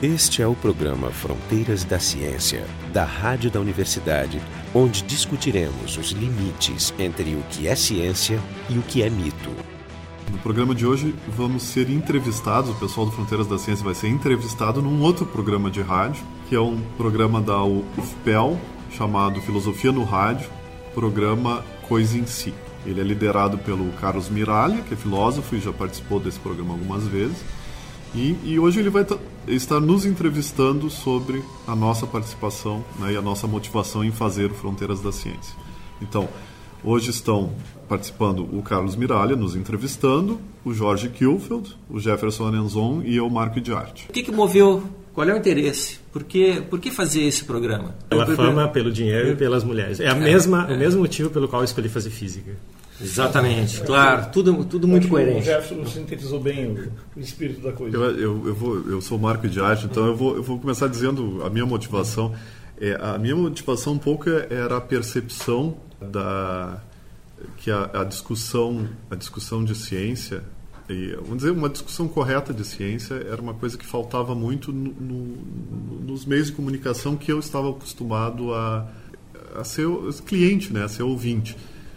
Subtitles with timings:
[0.00, 4.40] Este é o programa Fronteiras da Ciência, da Rádio da Universidade,
[4.72, 8.40] onde discutiremos os limites entre o que é ciência
[8.70, 9.50] e o que é mito.
[10.30, 14.06] No programa de hoje vamos ser entrevistados, o pessoal do Fronteiras da Ciência vai ser
[14.06, 18.56] entrevistado num outro programa de rádio, que é um programa da UFPEL,
[18.92, 20.48] chamado Filosofia no Rádio,
[20.94, 22.54] programa Coisa em Si.
[22.86, 27.04] Ele é liderado pelo Carlos Miralha, que é filósofo e já participou desse programa algumas
[27.08, 27.57] vezes.
[28.14, 29.06] E, e hoje ele vai
[29.46, 35.00] estar nos entrevistando sobre a nossa participação né, e a nossa motivação em fazer Fronteiras
[35.00, 35.54] da Ciência.
[36.00, 36.28] Então,
[36.82, 37.52] hoje estão
[37.88, 43.60] participando o Carlos Miralha, nos entrevistando, o Jorge Kielfeld, o Jefferson Anenzon e eu, Marco
[43.60, 44.06] de Arte.
[44.08, 44.82] O que, que moveu?
[45.12, 45.98] Qual é o interesse?
[46.12, 47.96] Por que, por que fazer esse programa?
[48.08, 49.98] Pela fama, pelo dinheiro e pelas mulheres.
[49.98, 50.74] É, a mesma, é.
[50.74, 52.56] o mesmo motivo pelo qual eu escolhi fazer física.
[53.00, 55.40] Exatamente, claro, tudo, tudo muito coerente.
[55.40, 57.96] O Jefferson sintetizou bem o, o espírito da coisa.
[57.96, 60.88] Eu, eu, eu, vou, eu sou Marco de Arte, então eu vou, eu vou começar
[60.88, 62.34] dizendo a minha motivação.
[62.80, 66.80] É, a minha motivação um pouco era a percepção da
[67.58, 70.42] que a, a discussão a discussão de ciência
[70.88, 74.92] e, vamos dizer uma discussão correta de ciência era uma coisa que faltava muito no,
[74.92, 78.88] no, nos meios de comunicação que eu estava acostumado a,
[79.54, 79.86] a ser
[80.24, 81.56] cliente, né, a ser ouvinte.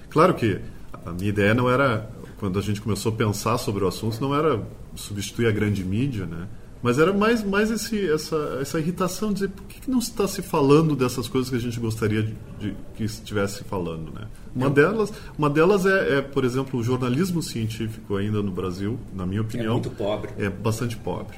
[0.10, 0.60] Claro que
[1.06, 4.36] a minha ideia não era, quando a gente começou a pensar sobre o assunto, não
[4.36, 4.62] era
[4.96, 6.48] substituir a grande mídia, né?
[6.84, 10.28] Mas era mais, mais esse, essa, essa irritação de dizer por que, que não está
[10.28, 14.28] se falando dessas coisas que a gente gostaria de, de que estivesse falando, né?
[14.56, 19.28] Uma delas, uma delas é, é, por exemplo, o jornalismo científico ainda no Brasil, na
[19.28, 19.74] minha opinião.
[19.74, 20.32] É muito pobre.
[20.40, 21.38] É bastante pobre.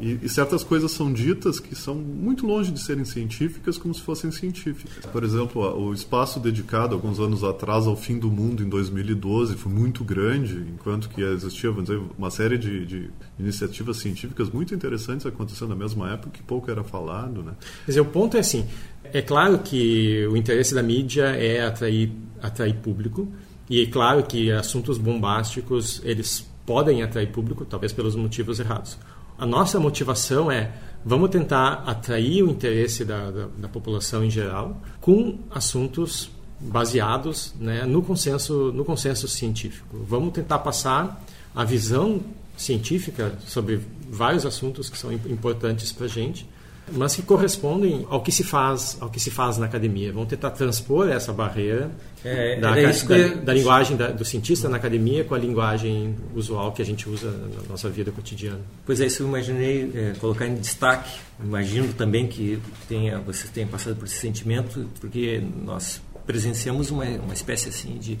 [0.00, 4.00] E, e, certas coisas são ditas que são muito longe de serem científicas, como se
[4.00, 5.04] fossem científicas.
[5.06, 9.72] Por exemplo, o espaço dedicado alguns anos atrás ao fim do mundo em 2012 foi
[9.72, 15.26] muito grande, enquanto que existia vamos dizer, uma série de, de iniciativas científicas muito interessantes
[15.26, 17.42] acontecendo na mesma época que pouco era falado.
[17.42, 17.52] Né?
[17.84, 18.66] Quer dizer, o ponto é assim:
[19.04, 22.12] é claro que o interesse da mídia é atrair,
[22.42, 23.28] atrair público,
[23.70, 28.98] e é claro que assuntos bombásticos eles podem atrair público, talvez pelos motivos errados
[29.38, 30.72] a nossa motivação é
[31.04, 36.30] vamos tentar atrair o interesse da, da, da população em geral com assuntos
[36.60, 39.98] baseados né, no consenso no consenso científico.
[40.08, 41.22] Vamos tentar passar
[41.54, 42.20] a visão
[42.56, 46.48] científica sobre vários assuntos que são importantes para a gente
[46.92, 50.12] mas que correspondem ao que se faz ao que se faz na academia.
[50.12, 51.90] Vamos tentar transpor essa barreira
[52.24, 56.82] é, da, da, da, linguagem da, do cientista na academia com a linguagem usual que
[56.82, 58.60] a gente usa na nossa vida cotidiana.
[58.84, 61.18] Pois é, isso eu imaginei é, colocar em destaque.
[61.42, 67.34] Imagino também que tenha, vocês tenham passado por esse sentimento, porque nós presenciamos uma, uma
[67.34, 68.18] espécie assim de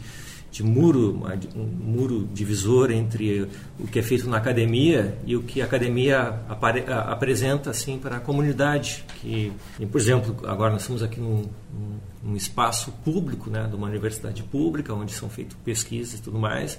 [0.54, 1.20] de muro,
[1.56, 6.42] um muro divisor entre o que é feito na academia e o que a academia
[6.48, 9.04] apare, apresenta assim para a comunidade.
[9.20, 9.52] Que,
[9.90, 11.42] por exemplo, agora nós estamos aqui num,
[12.22, 16.78] num espaço público, né, de uma universidade pública, onde são feitas pesquisas e tudo mais,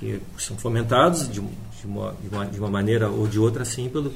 [0.00, 3.88] que são fomentados de, de, uma, de, uma, de uma maneira ou de outra assim
[3.88, 4.12] pelo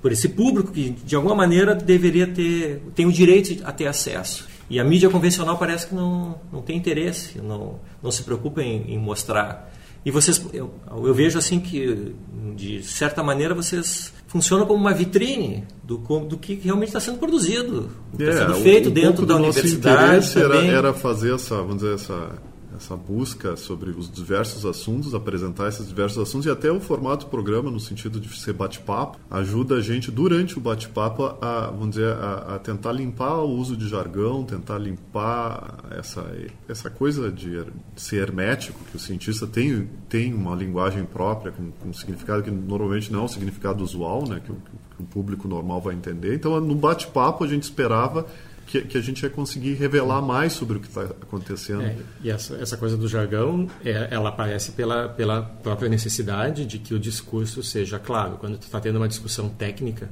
[0.00, 4.46] por esse público que de alguma maneira deveria ter tem o direito a ter acesso
[4.68, 8.94] e a mídia convencional parece que não, não tem interesse, não, não se preocupa em,
[8.94, 9.72] em mostrar.
[10.04, 12.14] E vocês, eu, eu, vejo assim que,
[12.54, 17.90] de certa maneira, vocês funcionam como uma vitrine do, do que realmente está sendo produzido,
[18.12, 20.38] está é, sendo feito dentro da universidade.
[20.38, 22.32] Era, era fazer essa, vamos dizer, essa
[22.76, 27.30] essa busca sobre os diversos assuntos, apresentar esses diversos assuntos e até o formato do
[27.30, 32.12] programa, no sentido de ser bate-papo, ajuda a gente durante o bate-papo a, vamos dizer,
[32.12, 36.24] a, a, tentar limpar o uso de jargão, tentar limpar essa,
[36.68, 37.64] essa coisa de
[37.96, 42.50] ser hermético, que o cientista tem, tem uma linguagem própria com, com um significado que
[42.50, 44.56] normalmente não é um significado usual, né, que o,
[44.96, 46.34] que o público normal vai entender.
[46.34, 48.26] Então, no bate-papo, a gente esperava
[48.66, 51.82] que, que, a gente vai conseguir revelar mais sobre o que está acontecendo.
[51.82, 56.78] É, e essa, essa coisa do jargão, é, ela aparece pela, pela própria necessidade de
[56.78, 58.36] que o discurso seja claro.
[58.38, 60.10] Quando tu está tendo uma discussão técnica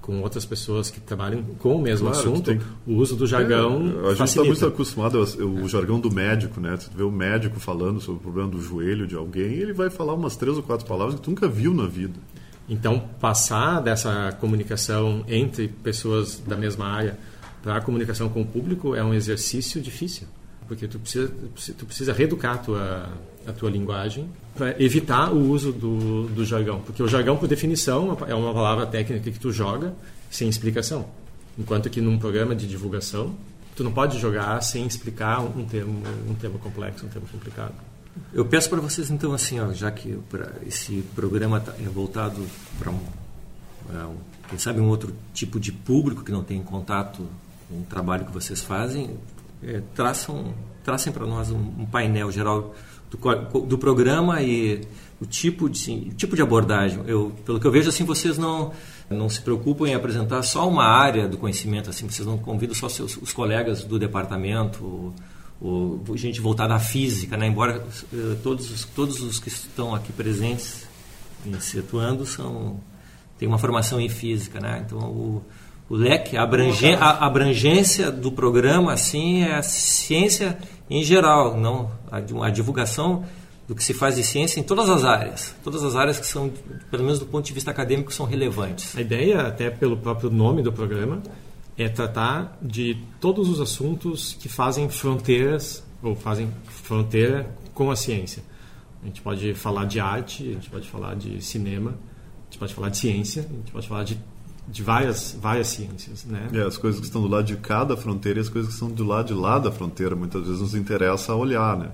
[0.00, 2.60] com outras pessoas que trabalham com o mesmo claro, assunto, tem...
[2.86, 5.68] o uso do jargão é, A gente está muito acostumado ao é.
[5.68, 6.76] jargão do médico, né?
[6.76, 10.14] Você vê o médico falando sobre o problema do joelho de alguém ele vai falar
[10.14, 12.18] umas três ou quatro palavras que tu nunca viu na vida.
[12.68, 17.18] Então, passar dessa comunicação entre pessoas da mesma área
[17.62, 20.26] para a comunicação com o público é um exercício difícil,
[20.66, 21.32] porque tu precisa,
[21.76, 23.08] tu precisa reeducar a tua,
[23.46, 28.16] a tua linguagem para evitar o uso do, do jargão, porque o jargão, por definição,
[28.26, 29.94] é uma palavra técnica que tu joga
[30.30, 31.06] sem explicação,
[31.58, 33.34] enquanto que num programa de divulgação
[33.74, 37.74] tu não pode jogar sem explicar um termo, um termo complexo, um termo complicado.
[38.34, 40.18] Eu peço para vocês então assim, ó, já que
[40.66, 42.44] esse programa tá, é voltado
[42.78, 42.98] para um
[43.90, 47.26] é, quem sabe um outro tipo de público que não tem contato
[47.70, 49.18] o trabalho que vocês fazem,
[49.62, 50.54] é, traçam,
[50.84, 52.74] tracem para nós um, um, painel geral
[53.10, 54.80] do, do programa e
[55.20, 57.02] o tipo de, sim, tipo de abordagem.
[57.06, 58.72] Eu, pelo que eu vejo, assim, vocês não,
[59.10, 62.88] não se preocupam em apresentar só uma área do conhecimento, assim, vocês não convidam só
[62.88, 65.12] seus, os colegas do departamento,
[65.60, 67.46] ou, ou gente voltada à física, né?
[67.48, 70.86] embora uh, todos, todos os que estão aqui presentes
[71.60, 72.80] se atuando são
[73.38, 74.82] têm uma formação em física, né?
[74.84, 75.44] Então o,
[75.88, 80.58] o leque, a, abrangen, a abrangência do programa assim é a ciência
[80.90, 83.24] em geral, não a, a divulgação
[83.66, 86.50] do que se faz de ciência em todas as áreas, todas as áreas que são,
[86.90, 88.96] pelo menos do ponto de vista acadêmico, são relevantes.
[88.96, 91.22] A ideia, até pelo próprio nome do programa,
[91.76, 98.42] é tratar de todos os assuntos que fazem fronteiras ou fazem fronteira com a ciência.
[99.02, 102.74] A gente pode falar de arte, a gente pode falar de cinema, a gente pode
[102.74, 104.18] falar de ciência, a gente pode falar de,
[104.70, 106.24] de várias, várias ciências.
[106.24, 106.48] Né?
[106.52, 108.90] É, as coisas que estão do lado de cada fronteira e as coisas que estão
[108.90, 111.76] do lado de lá da fronteira, muitas vezes nos interessa olhar.
[111.76, 111.90] Né?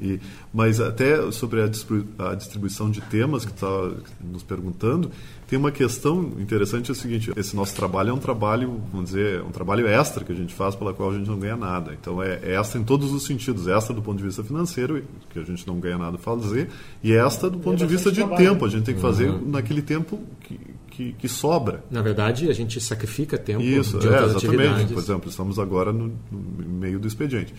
[0.00, 0.20] E,
[0.52, 5.10] mas até sobre a distribuição de temas que está nos perguntando,
[5.48, 9.42] tem uma questão interessante é o seguinte: esse nosso trabalho é um trabalho, vamos dizer,
[9.42, 11.96] um trabalho extra que a gente faz pela qual a gente não ganha nada.
[12.00, 15.02] Então é, é extra em todos os sentidos, é extra do ponto de vista financeiro
[15.30, 16.68] que a gente não ganha nada a fazer
[17.02, 18.50] e extra do ponto de vista de trabalho.
[18.50, 18.64] tempo.
[18.64, 19.50] A gente tem que fazer uhum.
[19.50, 20.60] naquele tempo que,
[20.98, 21.84] que, que, sobra.
[21.88, 23.62] Na verdade, a gente sacrifica tempo.
[23.62, 24.46] Isso, de é, exatamente.
[24.46, 24.92] Atividades.
[24.92, 27.54] Por exemplo, estamos agora no, no meio do expediente.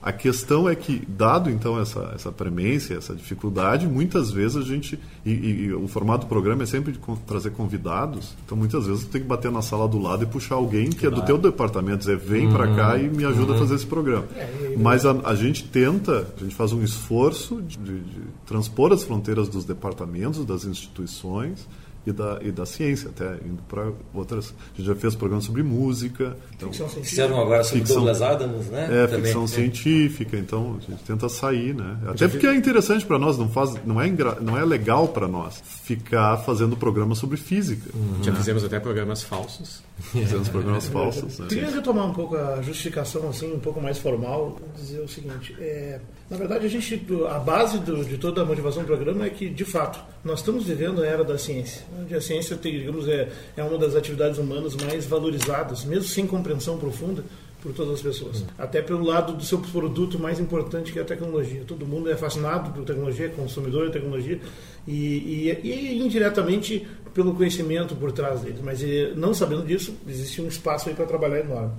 [0.00, 4.96] A questão é que, dado então essa, essa premência, essa dificuldade, muitas vezes a gente.
[5.24, 9.04] E, e, e o formato do programa é sempre de trazer convidados, então muitas vezes
[9.06, 11.16] tem que bater na sala do lado e puxar alguém que claro.
[11.16, 12.52] é do teu departamento, dizer vem uhum.
[12.52, 13.56] para cá e me ajuda uhum.
[13.56, 14.26] a fazer esse programa.
[14.36, 18.92] É, Mas a, a, gente tenta, a gente faz um esforço de, de, de transpor
[18.92, 21.66] as fronteiras dos departamentos, das instituições
[22.06, 24.54] e da, e da ciência, até indo para outras.
[24.74, 26.36] A gente já fez programas sobre música.
[26.56, 28.88] Então, Fizeram agora sobre ficção, Douglas Adams, né?
[28.90, 29.24] É, Também.
[29.24, 29.46] ficção é.
[29.46, 31.98] científica, então a gente tenta sair, né?
[32.06, 35.28] Até porque é interessante para nós, não, faz, não, é, engra, não é legal para
[35.28, 37.90] nós ficar fazendo programas sobre física.
[37.94, 38.22] Uhum.
[38.22, 39.83] Já fizemos até programas falsos.
[40.00, 41.38] Fizemos programas falsos.
[41.38, 41.46] Né?
[41.46, 46.00] Queria retomar um pouco a justificação, assim, um pouco mais formal, dizer o seguinte: é,
[46.28, 49.48] na verdade, a gente, a base do, de toda a motivação do programa é que,
[49.48, 53.62] de fato, nós estamos vivendo a era da ciência, onde a ciência, digamos, é, é
[53.62, 57.22] uma das atividades humanas mais valorizadas, mesmo sem compreensão profunda
[57.64, 58.42] por todas as pessoas.
[58.42, 58.46] Uhum.
[58.58, 61.62] Até pelo lado do seu produto mais importante, que é a tecnologia.
[61.66, 64.38] Todo mundo é fascinado por tecnologia, consumidor de tecnologia,
[64.86, 68.60] e, e, e indiretamente pelo conhecimento por trás deles.
[68.62, 68.80] Mas
[69.16, 71.72] não sabendo disso, existe um espaço aí para trabalhar enorme.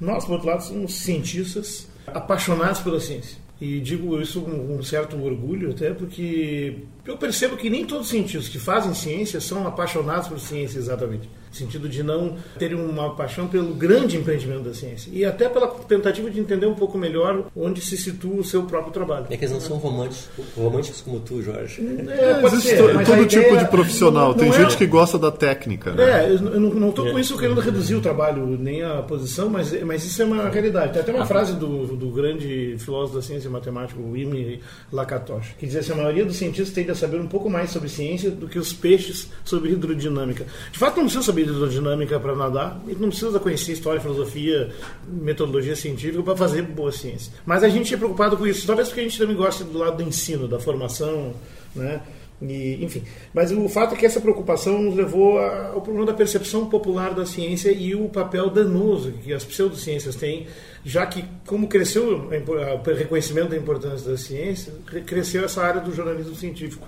[0.00, 3.36] Nós, por outro lado, somos cientistas apaixonados pela ciência.
[3.60, 8.10] E digo isso com um certo orgulho, até porque eu percebo que nem todos os
[8.10, 13.46] cientistas que fazem ciência são apaixonados por ciência exatamente sentido de não terem uma paixão
[13.46, 17.80] pelo grande empreendimento da ciência e até pela tentativa de entender um pouco melhor onde
[17.80, 19.26] se situa o seu próprio trabalho.
[19.30, 21.80] É que eles não são românticos, românticos como tu, Jorge.
[22.08, 24.34] É, pode ser, todo, todo tipo ideia, de profissional.
[24.34, 25.92] Tem é, gente que gosta da técnica.
[25.92, 26.26] Né?
[26.26, 30.04] É, eu não estou com isso querendo reduzir o trabalho nem a posição, mas, mas
[30.04, 30.92] isso é uma realidade.
[30.92, 34.60] Tem até uma frase do, do grande filósofo da ciência e matemático, Imi
[34.92, 37.88] Lakatosh, que diz assim, a maioria dos cientistas tende a saber um pouco mais sobre
[37.88, 40.46] ciência do que os peixes sobre hidrodinâmica.
[40.70, 44.70] De fato, não precisa saber hidrodinâmica para nadar e não precisa conhecer história, filosofia,
[45.06, 47.32] metodologia científica para fazer boa ciência.
[47.44, 49.96] Mas a gente é preocupado com isso, talvez porque a gente também gosta do lado
[49.96, 51.34] do ensino, da formação,
[51.74, 52.00] né?
[52.40, 56.68] E, enfim, mas o fato é que essa preocupação nos levou ao problema da percepção
[56.68, 60.46] popular da ciência e o papel danoso que as pseudociências têm,
[60.84, 64.74] já que, como cresceu o reconhecimento da importância da ciência,
[65.06, 66.86] cresceu essa área do jornalismo científico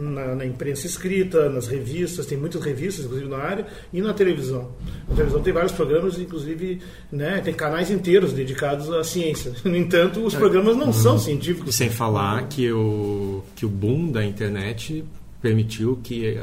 [0.00, 4.70] na, na, imprensa escrita, nas revistas, tem muitas revistas, inclusive na área, e na televisão.
[5.08, 6.80] Na televisão tem vários programas, inclusive
[7.12, 9.52] né, tem canais inteiros dedicados à ciência.
[9.70, 11.74] No entanto, os programas não são científicos.
[11.74, 15.04] Sem falar que o, que o boom da internet
[15.40, 16.40] permitiu que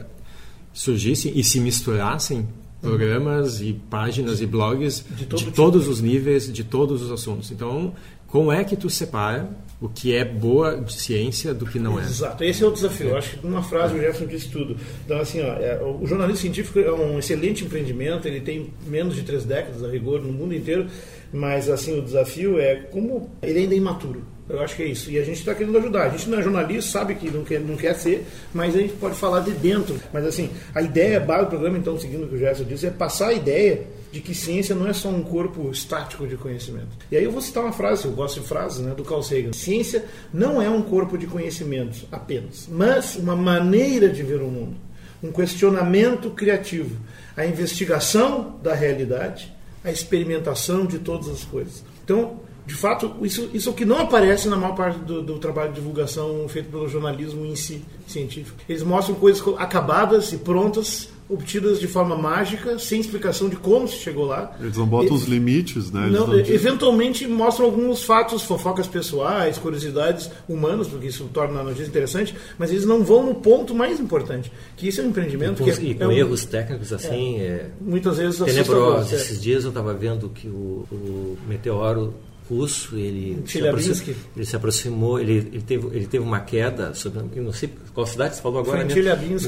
[0.74, 2.48] surgissem e se misturassem
[2.82, 5.56] programas e páginas e blogs de, todo de tipo.
[5.56, 7.52] todos os níveis, de todos os assuntos.
[7.52, 7.94] Então,
[8.28, 12.04] como é que tu separa o que é boa ciência do que não é.
[12.04, 13.10] Exato, esse é o desafio.
[13.10, 14.76] Eu acho que numa frase o Jefferson disse tudo.
[15.06, 19.22] Então, assim, ó, é, o jornalismo científico é um excelente empreendimento, ele tem menos de
[19.22, 20.88] três décadas a rigor no mundo inteiro,
[21.32, 24.24] mas assim o desafio é como ele ainda é imaturo.
[24.50, 25.12] Eu acho que é isso.
[25.12, 26.04] E a gente está querendo ajudar.
[26.04, 28.94] A gente não é jornalista, sabe que não quer, não quer ser, mas a gente
[28.94, 30.00] pode falar de dentro.
[30.14, 32.90] Mas assim, a ideia base do programa, então, seguindo o que o Gerson disse, é
[32.90, 33.82] passar a ideia
[34.12, 36.88] de que ciência não é só um corpo estático de conhecimento.
[37.12, 39.54] E aí eu vou citar uma frase, eu gosto de frases, né, do Carl Sagan.
[39.54, 44.76] Ciência não é um corpo de conhecimentos apenas, mas uma maneira de ver o mundo.
[45.22, 46.96] um questionamento criativo,
[47.36, 51.84] a investigação da realidade, a experimentação de todas as coisas.
[52.04, 55.40] Então, de fato, isso, isso é o que não aparece na maior parte do, do,
[55.40, 58.58] trabalho de divulgação feito pelo jornalismo em si, científico.
[58.68, 63.96] Eles mostram coisas acabadas e prontas, obtidas de forma mágica, sem explicação de como se
[63.96, 64.54] chegou lá.
[64.60, 66.10] Eles não botam os limites, né?
[66.12, 72.36] Não, eventualmente mostram alguns fatos, fofocas pessoais, curiosidades humanas, porque isso torna a notícia interessante,
[72.60, 75.64] mas eles não vão no ponto mais importante, que isso é um empreendimento e com,
[75.64, 79.14] que é, e com é um, erros técnicos assim, é, muitas vezes tenebrosos.
[79.14, 82.14] Esses dias eu estava vendo que o, o meteoro
[82.50, 87.22] russo, ele se, aproximou, ele se aproximou, ele, ele, teve, ele teve uma queda, sobre,
[87.40, 88.90] não sei qual cidade você falou agora, né?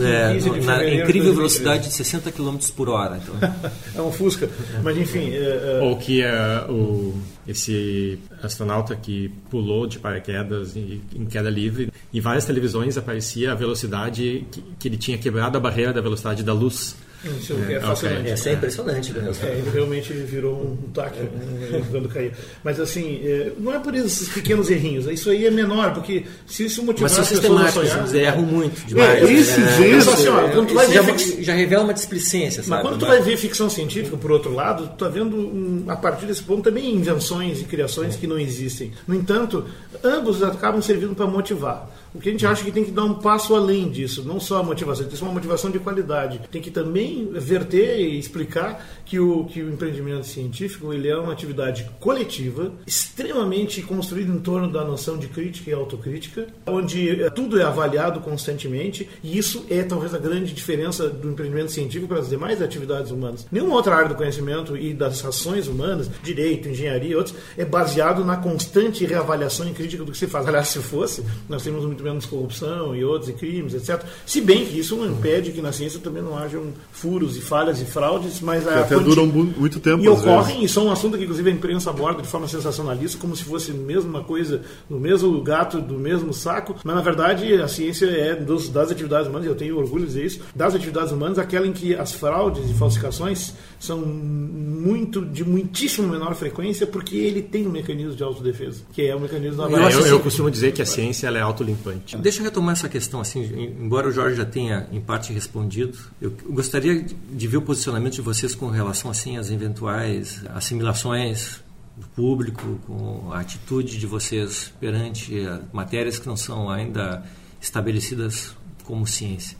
[0.01, 3.18] é, na incrível velocidade de 60 km por hora.
[3.18, 3.36] Então.
[3.96, 4.50] é um Fusca,
[4.84, 5.32] mas enfim...
[5.32, 5.79] É, é...
[5.84, 7.15] Ou que é o,
[7.48, 13.56] esse astronauta que pulou de paraquedas em, em queda livre, em várias televisões aparecia a
[13.56, 16.96] velocidade que, que ele tinha quebrado a barreira da velocidade da luz.
[17.23, 18.19] Isso é, é fascinante.
[18.19, 18.31] Okay.
[18.31, 19.13] Essa é impressionante.
[19.13, 19.31] Né?
[19.43, 22.31] É, ele realmente virou um taque né, quando caiu.
[22.63, 25.05] Mas assim, é, não é por esses pequenos errinhos.
[25.07, 29.23] Isso aí é menor, porque se isso motivar Mas são sistemáticos, eles erram muito demais.
[29.23, 31.45] É, isso, é, isso, assim, ó, quando tu vai já, ver fix...
[31.45, 32.69] já revela uma displicência, sabe?
[32.69, 35.95] Mas quando tu vai ver ficção científica, por outro lado, tu tá vendo, um, a
[35.95, 38.93] partir desse ponto, também invenções e criações que não existem.
[39.05, 39.65] No entanto,
[40.03, 41.89] ambos acabam servindo para motivar.
[42.13, 44.57] O que a gente acha que tem que dar um passo além disso, não só
[44.57, 46.41] a motivação, tem que ser uma motivação de qualidade.
[46.51, 51.34] Tem que também verter e explicar que o, que o empreendimento científico ele é uma
[51.34, 57.60] atividade coletiva, extremamente construída em torno da noção de crítica e autocrítica, onde eh, tudo
[57.60, 62.30] é avaliado constantemente, e isso é talvez a grande diferença do empreendimento científico para as
[62.30, 63.48] demais atividades humanas.
[63.51, 68.24] Nenhuma outra área do conhecimento e das ações humanas, direito, engenharia e outros, é baseado
[68.24, 70.48] na constante reavaliação e crítica do que se faz.
[70.48, 74.06] Aliás, se fosse, nós temos muito menos corrupção e outros e crimes, etc.
[74.24, 77.82] Se bem que isso não impede que na ciência também não hajam furos e falhas
[77.82, 80.03] e fraudes, mas que até duram muito tempo.
[80.03, 80.72] E ocorrem, vezes.
[80.72, 83.72] e são um assunto que inclusive a imprensa aborda de forma sensacionalista, como se fosse
[83.72, 88.36] a mesma coisa, no mesmo gato, do mesmo saco, mas na verdade a ciência é
[88.36, 91.65] dos, das atividades humanas, e eu tenho orgulho de dizer isso, das atividades humanas, aquela
[91.65, 97.65] em que as fraudes e falsificações são muito de muitíssimo menor frequência, porque ele tem
[97.68, 100.82] um mecanismo de autodefesa, que é o mecanismo da eu, eu, eu costumo dizer que
[100.82, 102.18] a ciência ela é autolimpante.
[102.18, 106.34] Deixa eu retomar essa questão, assim, embora o Jorge já tenha em parte respondido, eu
[106.50, 111.63] gostaria de ver o posicionamento de vocês com relação assim às eventuais assimilações
[111.98, 117.24] do público, com a atitude de vocês perante matérias que não são ainda
[117.62, 118.55] estabelecidas
[118.86, 119.58] como ciência.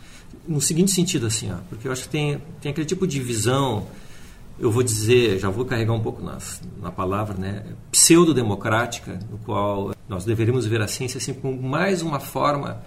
[0.48, 3.86] No seguinte sentido, assim, ó, porque eu acho que tem, tem aquele tipo de visão
[4.60, 9.96] eu vou dizer, já vou carregar um pouco nas, na palavra, né, pseudo-democrática, no qual
[10.08, 12.82] nós deveríamos ver a ciência assim como mais uma forma,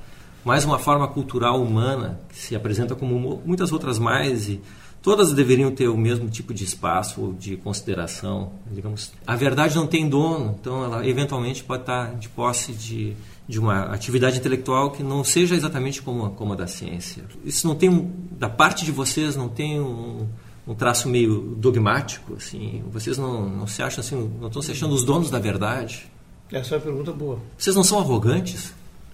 [0.44, 4.60] mais uma forma cultural humana que se apresenta como muitas outras mais e
[5.00, 9.12] todas deveriam ter o mesmo tipo de espaço ou de consideração, digamos.
[9.26, 13.92] A verdade não tem dono, então ela eventualmente pode estar de posse de de uma
[13.92, 17.24] atividade intelectual que não seja exatamente como, como a da ciência.
[17.44, 20.26] Isso não tem um, da parte de vocês não tem um,
[20.66, 22.82] um traço meio dogmático, assim.
[22.90, 26.10] Vocês não, não se acham assim, não estão se achando os donos da verdade?
[26.50, 27.38] Essa é uma pergunta boa.
[27.58, 28.72] Vocês não são arrogantes?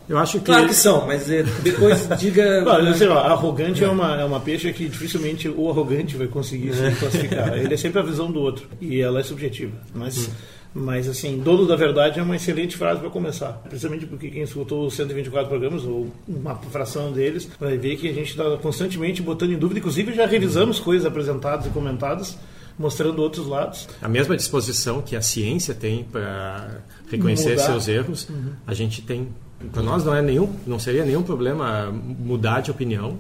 [0.09, 0.47] Eu acho que...
[0.47, 2.63] Claro que são, mas é, depois diga.
[2.63, 3.89] Não, sei lá, arrogante é.
[3.89, 7.57] uma, é uma peixe que dificilmente o arrogante vai conseguir se classificar.
[7.59, 9.77] Ele é sempre a visão do outro e ela é subjetiva.
[9.95, 10.29] Mas.
[10.29, 10.33] Hum.
[10.75, 13.53] Mas, assim, dono da verdade é uma excelente frase para começar.
[13.69, 18.13] Principalmente porque quem escutou os 124 programas, ou uma fração deles, vai ver que a
[18.13, 19.81] gente está constantemente botando em dúvida.
[19.81, 22.39] Inclusive, já revisamos coisas apresentadas e comentadas
[22.79, 23.89] mostrando outros lados.
[24.01, 27.65] A mesma disposição que a ciência tem para reconhecer mudar.
[27.65, 28.53] seus erros, uhum.
[28.67, 29.29] a gente tem.
[29.73, 33.19] Para nós não é nenhum, não seria nenhum problema mudar de opinião,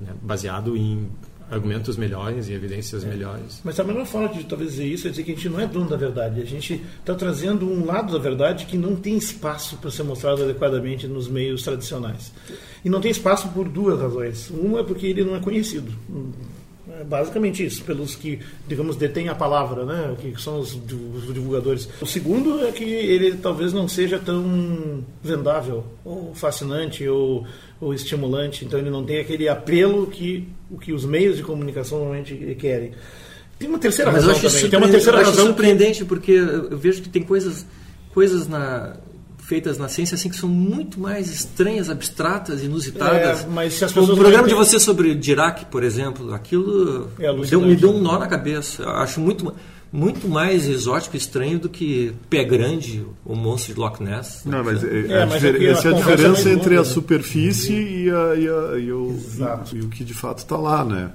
[0.00, 1.08] né, baseado em
[1.50, 3.08] argumentos melhores e evidências é.
[3.08, 3.60] melhores.
[3.62, 5.66] Mas a melhor forma de talvez dizer isso é dizer que a gente não é
[5.66, 6.40] dono da verdade.
[6.40, 10.42] A gente está trazendo um lado da verdade que não tem espaço para ser mostrado
[10.42, 12.32] adequadamente nos meios tradicionais.
[12.82, 14.50] E não tem espaço por duas razões.
[14.50, 15.92] Uma é porque ele não é conhecido.
[17.02, 20.14] É basicamente isso, pelos que, digamos, detêm a palavra, né?
[20.20, 21.88] que são os divulgadores.
[22.00, 27.44] O segundo é que ele talvez não seja tão vendável, ou fascinante, ou
[27.82, 31.98] ou estimulante, então ele não tem aquele apelo que, o que os meios de comunicação
[31.98, 32.92] normalmente querem.
[33.58, 34.70] Tem uma terceira Mas razão também.
[34.70, 36.04] Tem uma terceira razão surpreendente que...
[36.04, 37.66] porque eu vejo que tem coisas,
[38.14, 38.96] coisas na,
[39.52, 43.40] feitas na ciência assim que são muito mais estranhas, abstratas, inusitadas.
[43.42, 47.30] É, mas se as pessoas o programa de você sobre Dirac, por exemplo, aquilo é
[47.32, 48.82] me, deu, me deu um nó na cabeça.
[48.82, 49.54] Eu acho muito
[49.94, 54.40] muito mais exótico e estranho do que Pé Grande, o monstro de Loch Ness.
[54.46, 56.78] Não, mas é, É, a mas difer- a essa é a diferença é entre a
[56.78, 56.94] longa, né?
[56.94, 59.76] superfície e, a- e a- e o, Exato.
[59.76, 61.10] e o que de fato está lá, né?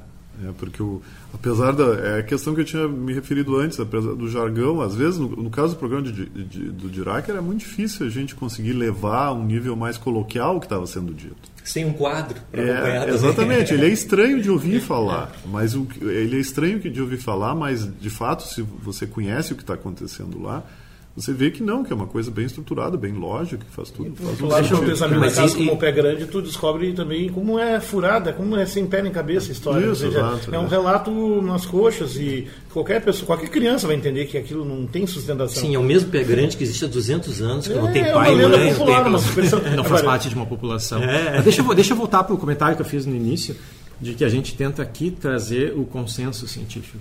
[0.46, 1.02] É porque o,
[1.34, 4.94] apesar da é a questão que eu tinha me referido antes, apesar do jargão, às
[4.96, 8.36] vezes no, no caso do programa de, de- do Dirac era muito difícil a gente
[8.36, 11.36] conseguir levar a um nível mais coloquial o que estava sendo dito.
[11.64, 13.16] Sem um quadro para acompanhar É, também.
[13.16, 17.56] exatamente, ele é estranho de ouvir falar, mas o, ele é estranho de ouvir falar,
[17.56, 20.64] mas de fato, se você conhece o que está acontecendo lá,
[21.18, 24.16] você vê que não, que é uma coisa bem estruturada, bem lógica, que faz tudo.
[24.16, 24.86] Faz um lado do sentido.
[24.88, 28.56] pensamento da casa e- como o pé grande, tu descobre também como é furada, como
[28.56, 29.84] é sem pé nem cabeça a história.
[29.88, 30.70] Isso, seja, exato, é um é.
[30.70, 35.62] relato nas coxas e qualquer pessoa, qualquer criança vai entender que aquilo não tem sustentação.
[35.64, 38.04] Sim, é o mesmo Pé Grande que existe há 200 anos, que não É, tem
[38.04, 39.26] é pai uma e mãe, não tem popular, uma aquelas...
[39.26, 39.60] expressão.
[39.76, 41.04] Não faz parte de uma população.
[41.04, 41.42] É.
[41.42, 43.56] Deixa, eu- deixa eu voltar para o comentário que eu fiz no início,
[44.00, 47.00] de que a gente tenta aqui trazer o consenso científico.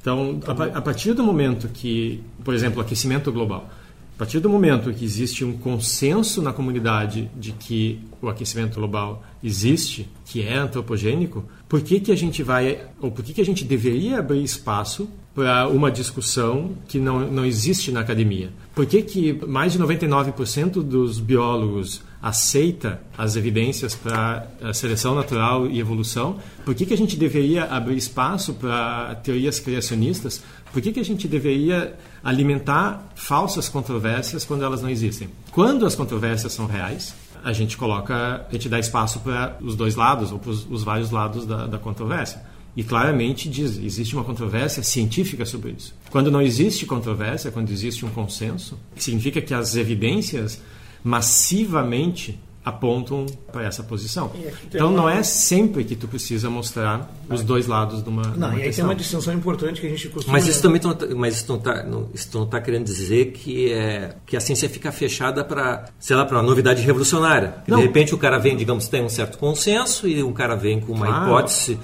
[0.00, 3.68] Então, a, pa- a partir do momento que, por exemplo, o aquecimento global,
[4.14, 9.22] a partir do momento que existe um consenso na comunidade de que o aquecimento global
[9.44, 13.44] existe, que é antropogênico, por que, que a gente vai, ou por que, que a
[13.44, 18.50] gente deveria abrir espaço para uma discussão que não, não existe na academia?
[18.74, 25.68] Por que, que mais de 99% dos biólogos aceita as evidências para a seleção natural
[25.68, 26.40] e evolução?
[26.64, 30.42] Por que, que a gente deveria abrir espaço para teorias criacionistas?
[30.72, 35.28] Por que, que a gente deveria alimentar falsas controvérsias quando elas não existem?
[35.52, 37.14] Quando as controvérsias são reais,
[37.44, 40.82] a gente coloca, a gente dá espaço para os dois lados ou para os, os
[40.82, 42.42] vários lados da, da controvérsia.
[42.78, 45.92] E claramente diz, existe uma controvérsia científica sobre isso.
[46.10, 50.60] Quando não existe controvérsia, quando existe um consenso, significa que as evidências
[51.02, 54.30] massivamente apontam para essa posição.
[54.68, 58.38] Então uma- não é sempre que tu precisa mostrar os dois lados de uma, de
[58.38, 60.34] Não, uma e aí tem uma distinção importante que a gente costuma...
[60.34, 63.32] Mas isso também não, tá- mas isso não está não, isso não tá querendo dizer
[63.32, 67.54] que é que a ciência fica fechada para sei lá para uma novidade revolucionária.
[67.66, 70.92] De repente o cara vem, digamos, tem um certo consenso e um cara vem com
[70.92, 71.24] uma Claro.
[71.24, 71.78] hipótese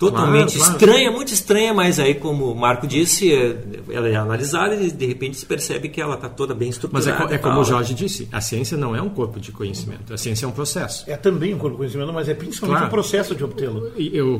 [0.00, 0.72] totalmente Claro, claro.
[0.90, 3.56] estranha, muito estranha, mas aí como o Marco disse, é-
[3.90, 7.10] ela é analisada e de repente se percebe que ela está toda bem Mas estruturada.
[7.10, 9.52] é, co- é e como o Jorge disse, a ciência não é um corpo de
[9.52, 11.04] conhecimento, a ciência é um processo.
[11.06, 12.86] É também um corpo de conhecimento, mas é principalmente Claro.
[12.88, 13.92] o processo de obtê-lo.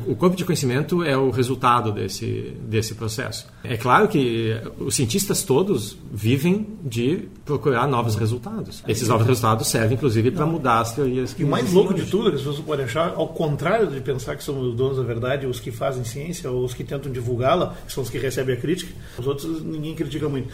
[0.07, 3.47] O corpo de conhecimento é o resultado desse, desse processo.
[3.63, 8.83] É claro que os cientistas todos vivem de procurar novos resultados.
[8.89, 11.35] Esses novos resultados servem, inclusive, para mudar as teorias.
[11.35, 13.89] que E o mais louco de tudo é que as pessoas podem achar, ao contrário
[13.89, 16.85] de pensar que são os donos da verdade, os que fazem ciência, ou os que
[16.85, 20.49] tentam divulgá-la, que são os que recebem a crítica, os outros ninguém critica muito.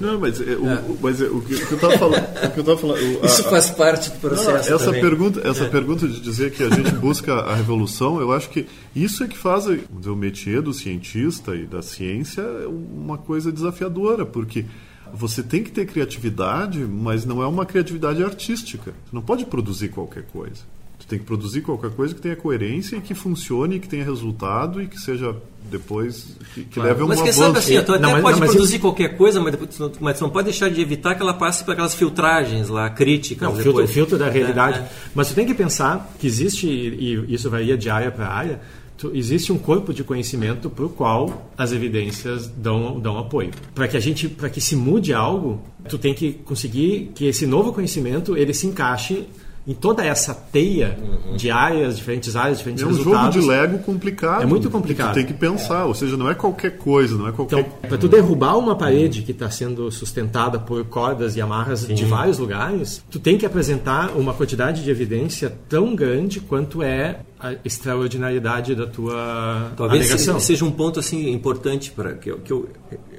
[0.00, 2.24] Não, mas, é, o, o- mas é, o, que, o que eu estava falando.
[2.46, 5.00] o que eu tava falando o- a- Isso faz parte do Não, processo essa também.
[5.02, 8.66] pergunta, essa pergunta de dizer que a gente busca a revolução, eu acho que
[8.96, 14.24] isso é que faz dizer, o métier do cientista e da ciência uma coisa desafiadora,
[14.24, 14.64] porque
[15.12, 18.92] você tem que ter criatividade, mas não é uma criatividade artística.
[18.92, 20.62] Você não pode produzir qualquer coisa.
[21.02, 24.80] Você tem que produzir qualquer coisa que tenha coerência e que funcione, que tenha resultado
[24.80, 25.34] e que seja
[25.68, 27.38] depois que, que leve a um Mas avanço.
[27.40, 29.82] sabe assim, tu até Não, mas- pode não, mas produzir qualquer coisa, mas, depois, tu
[29.82, 32.88] não- mas tu não pode deixar de evitar que ela passe por aquelas filtragens lá,
[32.88, 33.48] críticas.
[33.48, 34.78] Não, o filtro, filtro da realidade.
[34.78, 34.88] É, é.
[35.14, 38.60] Mas você tem que pensar que existe, e isso varia de área para área,
[38.96, 43.50] tu- existe um corpo de conhecimento para o qual as evidências dão, dão apoio.
[43.74, 47.44] Para que a gente, para que se mude algo, tu tem que conseguir que esse
[47.46, 49.24] novo conhecimento ele se encaixe
[49.66, 50.98] em toda essa teia
[51.36, 53.40] de áreas, diferentes áreas, diferentes É um jogo resultados.
[53.42, 54.42] de Lego complicado.
[54.42, 55.12] É muito complicado.
[55.12, 57.96] Tu tem que pensar, ou seja, não é qualquer coisa, não é qualquer Então, para
[57.96, 63.04] tu derrubar uma parede que está sendo sustentada por cordas e amarras de vários lugares,
[63.10, 68.86] tu tem que apresentar uma quantidade de evidência tão grande quanto é a extraordinariedade da
[68.86, 70.40] tua Talvez alegação.
[70.40, 72.68] se- seja um ponto assim importante para que, eu- que eu,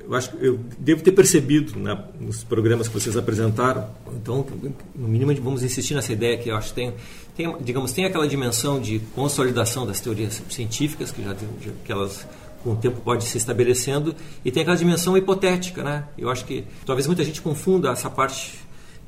[0.06, 3.88] eu acho que eu devo ter percebido né, nos programas que vocês apresentaram.
[4.16, 4.46] Então,
[4.96, 6.94] no mínimo, vamos insistir nessa ideia que eu acho que tem,
[7.36, 11.36] tem digamos, tem aquela dimensão de consolidação das teorias científicas que já,
[11.86, 12.28] que elas
[12.64, 16.06] com o tempo pode se estabelecendo e tem aquela dimensão hipotética, né?
[16.18, 18.58] Eu acho que talvez muita gente confunda essa parte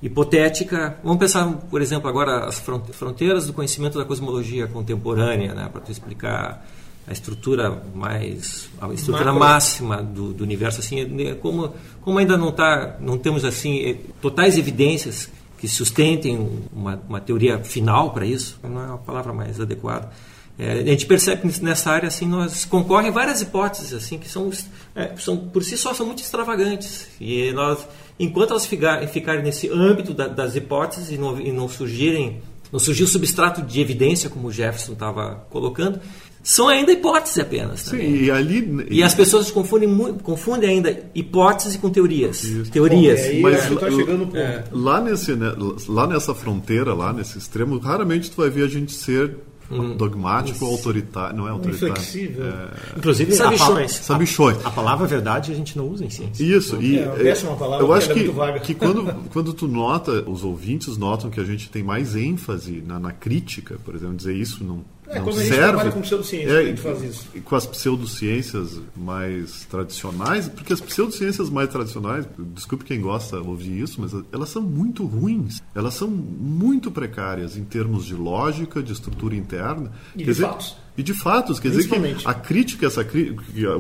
[0.02, 0.98] hipotética.
[1.04, 5.82] Vamos pensar, por exemplo, agora as fron- fronteiras do conhecimento da cosmologia contemporânea, né, para
[5.82, 6.68] tu explicar
[7.08, 9.40] a estrutura mais a estrutura Macro.
[9.40, 13.96] máxima do, do universo assim, né, como como ainda não tá, não temos assim eh,
[14.22, 19.60] totais evidências que sustentem uma, uma teoria final para isso, não é a palavra mais
[19.60, 20.10] adequada.
[20.58, 24.50] É, a gente percebe que nessa área assim nós concorrem várias hipóteses assim que são,
[24.96, 27.86] é, são por si só são muito extravagantes e nós
[28.18, 32.42] enquanto elas ficar- ficarem nesse âmbito da- das hipóteses e não, e não surgirem
[32.72, 36.00] não surgiu substrato de evidência, como o Jefferson estava colocando,
[36.46, 37.80] são ainda hipóteses apenas.
[37.82, 38.86] Sim, e ali.
[38.92, 39.90] E as pessoas confundem,
[40.22, 42.44] confundem ainda hipótese com teorias.
[42.44, 42.72] Isso.
[42.72, 43.20] Teorias.
[43.20, 45.52] Bom, aí, Mas tá chegando é, lá, nesse, né,
[45.90, 49.36] lá nessa fronteira, lá nesse extremo, raramente tu vai ver a gente ser
[49.72, 50.66] Hum, dogmático, isso.
[50.66, 51.94] autoritário, não é autoritário.
[51.94, 52.46] Inflexível.
[52.46, 53.00] É...
[53.00, 54.00] Inclusive, sabichões.
[54.00, 54.64] A, sabichões.
[54.64, 56.44] A, a, palavra verdade a gente não usa em ciência.
[56.44, 56.80] Isso.
[56.80, 60.44] E, é, é uma palavra eu acho é que, que quando, quando tu nota, os
[60.44, 64.64] ouvintes notam que a gente tem mais ênfase na, na crítica, por exemplo, dizer isso
[64.64, 67.28] não é, não quando a gente serve, trabalha com pseudociência, é, a gente faz isso.
[67.44, 73.82] Com as pseudociências mais tradicionais, porque as pseudociências mais tradicionais, desculpe quem gosta de ouvir
[73.82, 75.62] isso, mas elas são muito ruins.
[75.74, 79.92] Elas são muito precárias em termos de lógica, de estrutura interna.
[80.16, 80.76] E de dizer, fatos.
[80.98, 83.06] E de fatos, quer dizer que a crítica, essa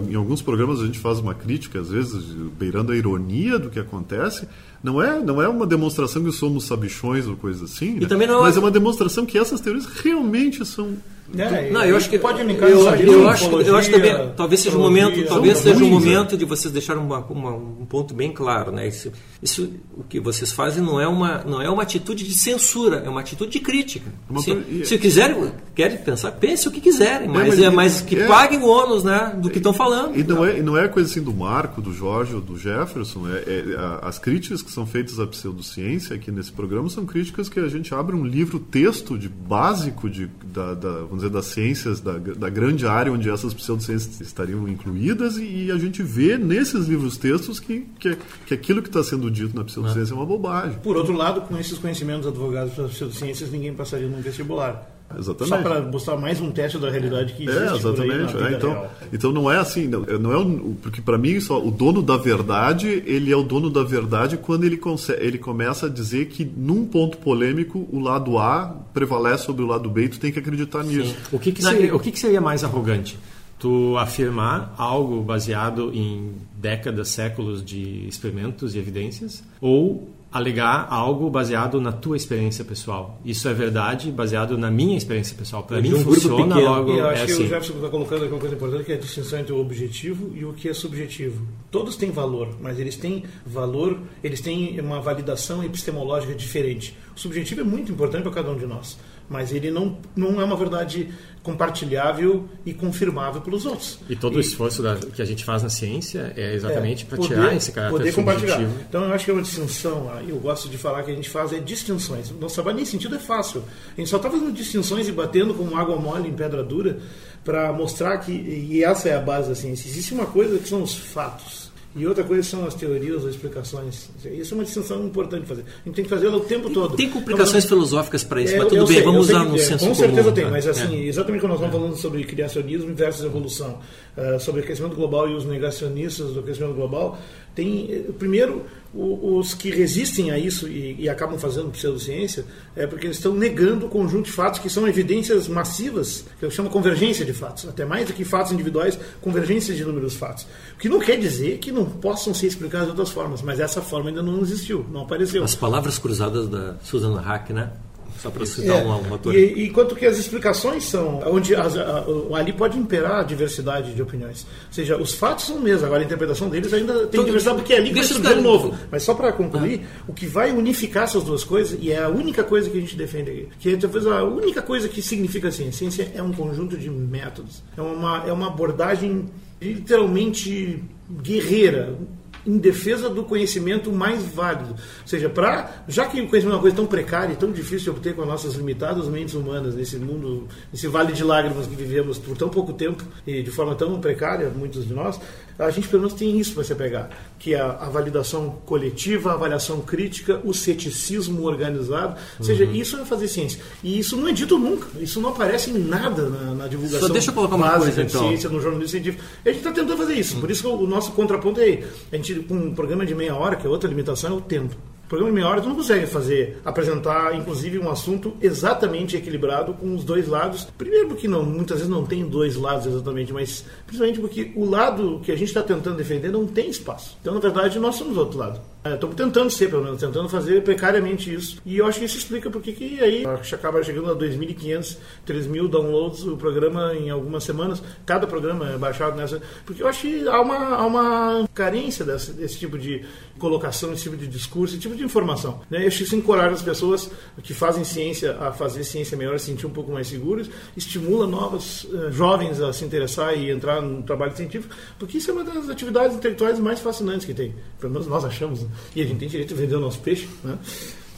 [0.09, 2.25] em alguns programas a gente faz uma crítica, às vezes
[2.59, 4.47] beirando a ironia do que acontece,
[4.83, 8.07] não é, não é uma demonstração que somos sabichões ou coisa assim, né?
[8.27, 10.97] não mas é uma demonstração que essas teorias realmente são
[11.37, 14.77] é, não, eu acho que pode eu, eu, eu acho, eu acho também, talvez seja
[14.77, 18.71] um momento, talvez seja um momento de vocês deixarem uma, uma, um ponto bem claro,
[18.71, 18.87] né?
[18.87, 19.11] Isso,
[19.41, 23.09] isso, o que vocês fazem não é uma, não é uma atitude de censura, é
[23.09, 24.11] uma atitude de crítica.
[24.29, 28.01] Uma, se, se quiserem, querem pensar, pense o que quiserem, mas, é, mas, é, mas
[28.01, 30.15] que é, paguem o ônus, né, do que estão falando.
[30.15, 33.27] E não é, não é coisa assim do Marco, do Jorge ou do Jefferson.
[33.29, 37.59] É, é, as críticas que são feitas à pseudociência aqui nesse programa são críticas que
[37.59, 41.99] a gente abre um livro texto de básico de, da, da vamos dizer, das ciências,
[41.99, 46.87] da, da grande área onde essas pseudociências estariam incluídas, e, e a gente vê nesses
[46.87, 50.79] livros textos que, que, que aquilo que está sendo dito na pseudociência é uma bobagem.
[50.79, 54.94] Por outro lado, com esses conhecimentos advogados das pseudociências, ninguém passaria num vestibular.
[55.17, 55.49] Exatamente.
[55.49, 57.63] Só para mostrar mais um teste da realidade que existe.
[57.63, 58.37] É, exatamente.
[58.37, 61.69] É, então, então não é assim, não, não é um, porque para mim só o
[61.69, 65.89] dono da verdade ele é o dono da verdade quando ele consegue, ele começa a
[65.89, 70.19] dizer que num ponto polêmico o lado A prevalece sobre o lado B e tu
[70.19, 70.97] tem que acreditar Sim.
[70.97, 71.15] nisso.
[71.31, 73.17] O que, que seria, o que, que seria mais arrogante?
[73.59, 81.79] Tu afirmar algo baseado em décadas, séculos de experimentos e evidências ou alegar algo baseado
[81.79, 83.21] na tua experiência pessoal.
[83.23, 85.63] Isso é verdade baseado na minha experiência pessoal.
[85.63, 87.43] Para mim um funciona logo e eu acho é que assim.
[87.45, 90.35] o Jefferson está colocando aqui uma coisa importante que é a distinção entre o objetivo
[90.35, 91.47] e o que é subjetivo.
[91.71, 96.97] Todos têm valor, mas eles têm valor, eles têm uma validação epistemológica diferente.
[97.15, 98.97] O subjetivo é muito importante para cada um de nós
[99.29, 101.09] mas ele não, não é uma verdade
[101.41, 103.99] compartilhável e confirmável pelos outros.
[104.09, 107.07] E todo e, o esforço da, que a gente faz na ciência é exatamente é,
[107.07, 108.61] para tirar esse caráter poder compartilhar.
[108.89, 111.53] Então eu acho que é uma distinção, eu gosto de falar que a gente faz
[111.53, 112.31] é distinções.
[112.31, 113.63] Nosso trabalho nesse sentido é fácil.
[113.95, 116.97] A gente só está fazendo distinções e batendo com água mole em pedra dura
[117.43, 120.81] para mostrar que, e essa é a base da ciência, existe uma coisa que são
[120.81, 121.64] os fatos
[121.95, 124.09] e outra coisa são as teorias ou explicações.
[124.25, 125.61] Isso é uma distinção importante de fazer.
[125.61, 126.97] A gente tem que fazer ela o tempo todo.
[126.97, 129.87] Tem complicações então, filosóficas para isso, é, mas tudo bem, sei, vamos usar no senso
[129.87, 131.07] Com certeza comum, tem, mas assim, é.
[131.07, 131.79] exatamente quando nós estamos é.
[131.79, 133.79] falando sobre criacionismo versus evolução,
[134.17, 137.17] uh, sobre aquecimento global e os negacionistas do aquecimento global,
[137.55, 143.07] tem, eh, primeiro, os que resistem a isso e, e, acabam fazendo pseudociência é porque
[143.07, 147.25] eles estão negando o conjunto de fatos que são evidências massivas, que eu chamo convergência
[147.25, 150.47] de fatos, até mais do que fatos individuais, convergência de números de fatos.
[150.75, 153.81] O que não quer dizer que não possam ser explicados de outras formas, mas essa
[153.81, 155.43] forma ainda não existiu, não apareceu.
[155.43, 157.71] As palavras cruzadas da Susan Hack, né?
[158.19, 161.77] Só para citar é, uma, uma e, e quanto que as explicações são, onde as,
[161.77, 164.47] a, a, ali pode imperar a diversidade de opiniões.
[164.67, 167.73] Ou seja, os fatos são mesmos, agora a interpretação deles ainda tem então, diversidade, porque
[167.73, 168.73] é ali que vai surgir um novo.
[168.89, 170.03] Mas só para concluir, ah.
[170.07, 172.95] o que vai unificar essas duas coisas, e é a única coisa que a gente
[172.95, 175.77] defende aqui, que é talvez a única coisa que significa ciência.
[175.77, 179.25] Ciência é um conjunto de métodos, é uma, é uma abordagem
[179.61, 181.97] literalmente guerreira,
[182.45, 184.71] em defesa do conhecimento mais válido.
[184.71, 187.79] Ou seja, para já que o conhecimento é uma coisa tão precária e tão difícil
[187.79, 191.75] de obter com as nossas limitadas mentes humanas nesse mundo, nesse vale de lágrimas que
[191.75, 195.19] vivemos por tão pouco tempo e de forma tão precária, muitos de nós,
[195.57, 199.33] a gente pelo menos tem isso para você pegar, que é a, validação coletiva, a
[199.33, 202.17] avaliação crítica, o ceticismo organizado.
[202.37, 202.73] Ou seja, uhum.
[202.73, 203.61] isso é fazer ciência.
[203.83, 204.87] E isso não é dito nunca.
[204.99, 208.01] Isso não aparece em nada na, na divulgação Só deixa eu colocar uma coisa, de
[208.01, 208.27] então.
[208.27, 209.23] ciência, no jornalismo científico.
[209.45, 210.35] A gente está tentando fazer isso.
[210.35, 210.41] Uhum.
[210.41, 211.85] Por isso que o nosso contraponto é aí.
[212.11, 214.75] A gente, com um programa de meia hora, que é outra limitação, é o tempo.
[215.07, 219.93] Programa de meia hora tu não consegue fazer, apresentar, inclusive, um assunto exatamente equilibrado com
[219.93, 220.65] os dois lados.
[220.77, 225.19] Primeiro porque não, muitas vezes não tem dois lados exatamente, mas principalmente porque o lado
[225.23, 227.17] que a gente está tentando defender não tem espaço.
[227.21, 228.59] Então, na verdade, nós somos do outro lado.
[228.93, 231.59] Estamos é, tentando ser, pelo menos, tentando fazer precariamente isso.
[231.65, 236.23] E eu acho que isso explica porque que aí acaba chegando a 2.500, 3.000 downloads
[236.23, 237.81] o programa em algumas semanas.
[238.05, 239.41] Cada programa é baixado nessa.
[239.65, 243.03] Porque eu acho que há uma, há uma carência desse, desse tipo de
[243.39, 245.61] colocação, esse tipo de discurso, esse tipo de informação.
[245.69, 245.85] Né?
[245.85, 247.09] Acho que isso encoraja as pessoas
[247.43, 251.27] que fazem ciência a fazer ciência melhor, a se sentir um pouco mais seguros, estimula
[251.27, 255.43] novos uh, jovens a se interessar e entrar no trabalho científico, porque isso é uma
[255.43, 257.53] das atividades intelectuais mais fascinantes que tem.
[257.79, 258.61] Pelo menos nós achamos.
[258.61, 258.69] Né?
[258.95, 260.27] E a gente tem direito de vender o nosso peixe.
[260.43, 260.57] Né?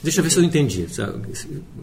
[0.02, 0.88] Deixa eu ver se eu entendi.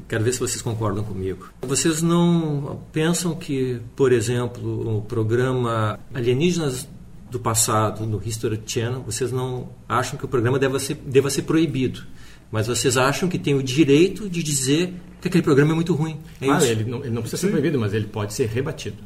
[0.08, 1.48] Quero ver se vocês concordam comigo.
[1.62, 6.88] Vocês não pensam que, por exemplo, o programa Alienígenas
[7.34, 11.42] do passado no History Channel, vocês não acham que o programa deva ser, deva ser
[11.42, 12.02] proibido?
[12.50, 16.20] Mas vocês acham que tem o direito de dizer que aquele programa é muito ruim.
[16.40, 18.98] É ah, ele não, ele não precisa ser proibido, mas ele pode ser rebatido.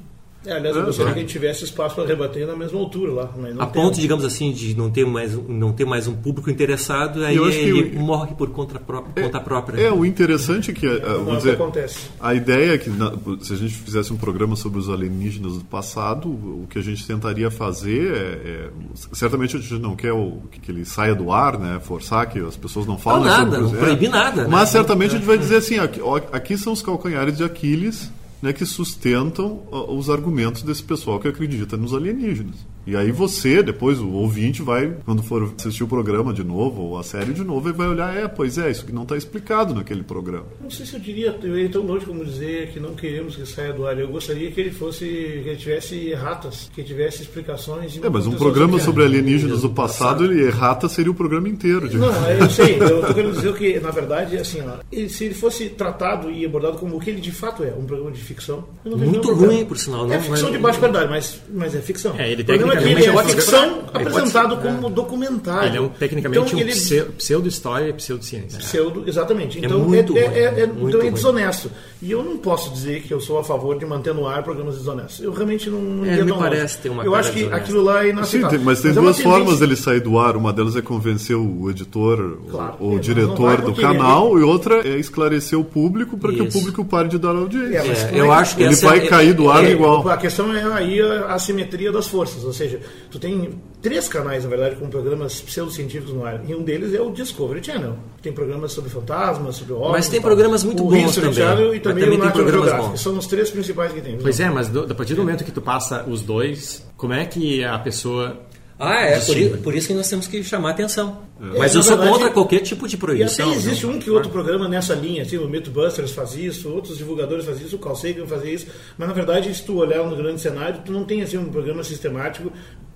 [0.46, 3.30] É, aliás, eu gostaria que a gente tivesse espaço para rebater na mesma altura lá.
[3.58, 4.02] a ponto, tem.
[4.02, 8.00] digamos assim, de não ter mais, não ter mais um público interessado, aí ele o...
[8.00, 9.80] morre por conta, pró é, conta própria.
[9.80, 12.08] É, o interessante é que, eh, vamos dizer, acontece.
[12.20, 15.64] a ideia é que na, se a gente fizesse um programa sobre os alienígenas do
[15.64, 18.70] passado, o que a gente tentaria fazer é, é
[19.12, 22.56] certamente a gente não quer o, que ele saia do ar, né, forçar que as
[22.56, 23.72] pessoas não falem não, nada, sobre...
[23.72, 24.46] Não proibir nada.
[24.48, 24.66] Mas né?
[24.66, 26.00] certamente a gente vai dizer assim, aqui,
[26.32, 28.10] aqui são os calcanhares de Aquiles
[28.42, 32.56] né, que sustentam os argumentos desse pessoal que acredita nos alienígenas.
[32.88, 36.98] E aí você, depois o ouvinte vai, quando for assistir o programa de novo, ou
[36.98, 39.74] a série de novo, ele vai olhar, é, pois é, isso que não está explicado
[39.74, 40.46] naquele programa.
[40.58, 43.44] Não sei se eu diria, eu ia tão longe como dizer que não queremos que
[43.44, 43.98] saia do ar.
[43.98, 48.00] Eu gostaria que ele fosse, que ele tivesse erratas, que tivesse explicações.
[48.02, 51.90] É, mas um programa sobre alienígenas do passado, ele errata seria o programa inteiro.
[51.90, 51.98] De...
[51.98, 55.34] Não, eu sei, eu estou querendo dizer que, na verdade, assim, ó, ele, se ele
[55.34, 58.64] fosse tratado e abordado como o que ele de fato é, um programa de ficção.
[58.82, 60.06] Muito ruim, por sinal.
[60.06, 60.52] Não é ficção é...
[60.52, 62.18] de baixa qualidade, mas, mas é ficção.
[62.18, 64.90] É, ele tem ele é ficção apresentado ser, como é.
[64.90, 65.68] documentário.
[65.68, 67.12] Ele é um, tecnicamente então, um ele...
[67.16, 68.58] pseudo-história e pseudo-ciência.
[68.58, 69.58] Pseudo, exatamente.
[69.58, 71.70] É então é, muito é, é, é então é desonesto.
[72.00, 74.76] E eu não posso dizer que eu sou a favor de manter no ar programas
[74.76, 75.20] desonestos.
[75.20, 77.62] Eu realmente não, não é, me parece ter uma Eu acho que desonesta.
[77.62, 78.58] aquilo lá é inaceitável.
[78.58, 80.36] Sim, mas tem mas duas formas dele sair do ar.
[80.36, 84.98] Uma delas é convencer o editor claro, ou o diretor do canal e outra é
[84.98, 88.10] esclarecer o público para que o público pare de dar audiência.
[88.12, 90.08] eu acho que ele vai cair do ar igual.
[90.08, 94.76] A questão é aí a assimetria das forças, seja, tu tem três canais, na verdade,
[94.76, 96.40] com programas pseudocientíficos no ar.
[96.46, 97.96] E um deles é o Discovery Channel.
[98.20, 99.92] Tem programas sobre fantasmas, sobre ovnis.
[99.92, 101.32] Mas tem programas muito bons também.
[101.32, 102.98] Channel e também, também o National Geographic.
[102.98, 104.18] São os três principais que tem.
[104.18, 107.24] Pois é, mas do, a partir do momento que tu passa os dois, como é
[107.24, 108.36] que a pessoa
[108.78, 111.22] ah, é, por isso, por isso, que nós temos que chamar atenção.
[111.40, 111.58] É.
[111.58, 113.46] Mas eu sou verdade, contra qualquer tipo de proibição.
[113.46, 116.96] E até existe um que outro programa nessa linha, assim, o Mythbusters faz isso, outros
[116.96, 120.16] divulgadores fazem isso, o Carl Sagan faz isso, mas na verdade, se tu olhar no
[120.16, 122.52] grande cenário, tu não tem assim um programa sistemático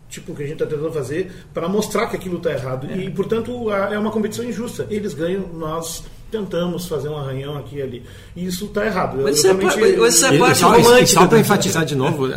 [0.08, 2.86] tipo que a gente está tentando fazer para mostrar que aquilo está errado.
[2.90, 2.96] É.
[2.98, 4.86] E, portanto, é uma competição injusta.
[4.90, 8.02] Eles ganham, nós tentamos fazer um arranhão aqui e ali.
[8.34, 9.18] E isso está errado.
[9.22, 11.06] Mas isso, é, isso é parte romântica.
[11.06, 12.28] Só para enfatizar de novo,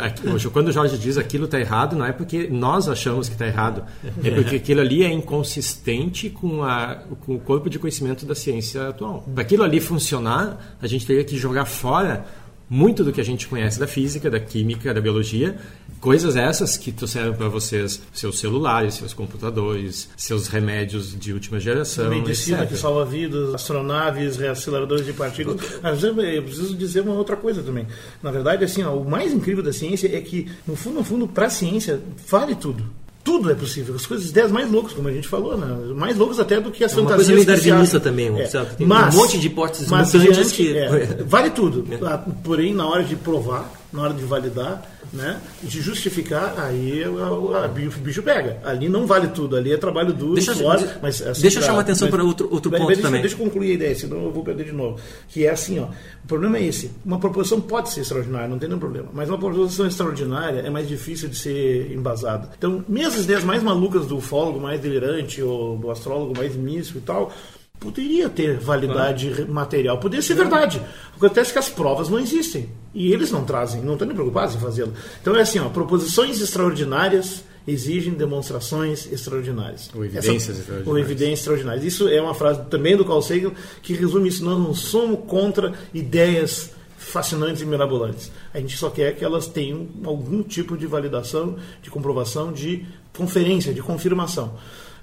[0.52, 3.82] quando o Jorge diz aquilo está errado, não é porque nós achamos que está errado.
[4.22, 8.88] É porque aquilo ali é inconsistente com, a, com o corpo de conhecimento da ciência
[8.88, 9.26] atual.
[9.34, 12.26] Para aquilo ali funcionar, a gente teria que jogar fora
[12.68, 15.56] muito do que a gente conhece da física, da química, da biologia,
[16.00, 22.10] coisas essas que trouxeram para vocês seus celulares, seus computadores, seus remédios de última geração,
[22.10, 22.70] medicina etc.
[22.70, 25.60] que salva vidas, astronaves, reaceleradores de partículas.
[25.82, 27.86] Eu preciso dizer uma outra coisa também.
[28.22, 31.28] Na verdade, assim, ó, o mais incrível da ciência é que, no fundo, no fundo,
[31.28, 32.84] para a ciência vale tudo
[33.26, 33.96] tudo é possível.
[33.96, 35.66] As coisas, ideias mais loucas, como a gente falou, né?
[35.96, 37.28] mais loucas até do que as é uma fantasias.
[37.40, 38.46] Uma coisa darwinista também, é.
[38.46, 40.78] Tem mas, um monte de hipóteses mas mutantes que...
[40.78, 41.84] É, vale tudo.
[41.92, 42.18] É.
[42.44, 44.82] Porém, na hora de provar, na hora de validar,
[45.12, 48.60] né, de justificar, aí a, bicho, bicho pega.
[48.64, 51.62] Ali não vale tudo, ali é trabalho duro, deixa, suor, de, mas assim, Deixa eu
[51.62, 53.20] chamar atenção para outro, outro ponto deixa, também.
[53.20, 55.00] Deixa eu concluir a ideia, senão eu vou perder de novo.
[55.28, 55.86] Que é assim, ó,
[56.22, 56.90] o problema é esse.
[57.04, 59.08] Uma proposição pode ser extraordinária, não tem nenhum problema.
[59.12, 62.50] Mas uma proposição extraordinária é mais difícil de ser embasada.
[62.56, 66.98] Então, mesmo as ideias mais malucas do ufólogo mais delirante, ou do astrólogo mais místico
[66.98, 67.32] e tal,
[67.78, 69.50] poderia ter validade ah.
[69.50, 70.80] material, poderia ser verdade.
[71.16, 74.58] Acontece que as provas não existem e eles não trazem, não estão nem preocupados em
[74.58, 74.94] fazê-lo.
[75.20, 79.90] Então é assim, ó, proposições extraordinárias exigem demonstrações extraordinárias.
[79.94, 80.88] Ou evidências Essa, extraordinárias.
[80.88, 81.84] Ou evidências extraordinárias.
[81.84, 84.42] Isso é uma frase também do Carl Sagan que resume isso.
[84.42, 88.32] Nós não somos contra ideias fascinantes e mirabolantes.
[88.54, 93.74] A gente só quer que elas tenham algum tipo de validação, de comprovação, de conferência,
[93.74, 94.54] de confirmação.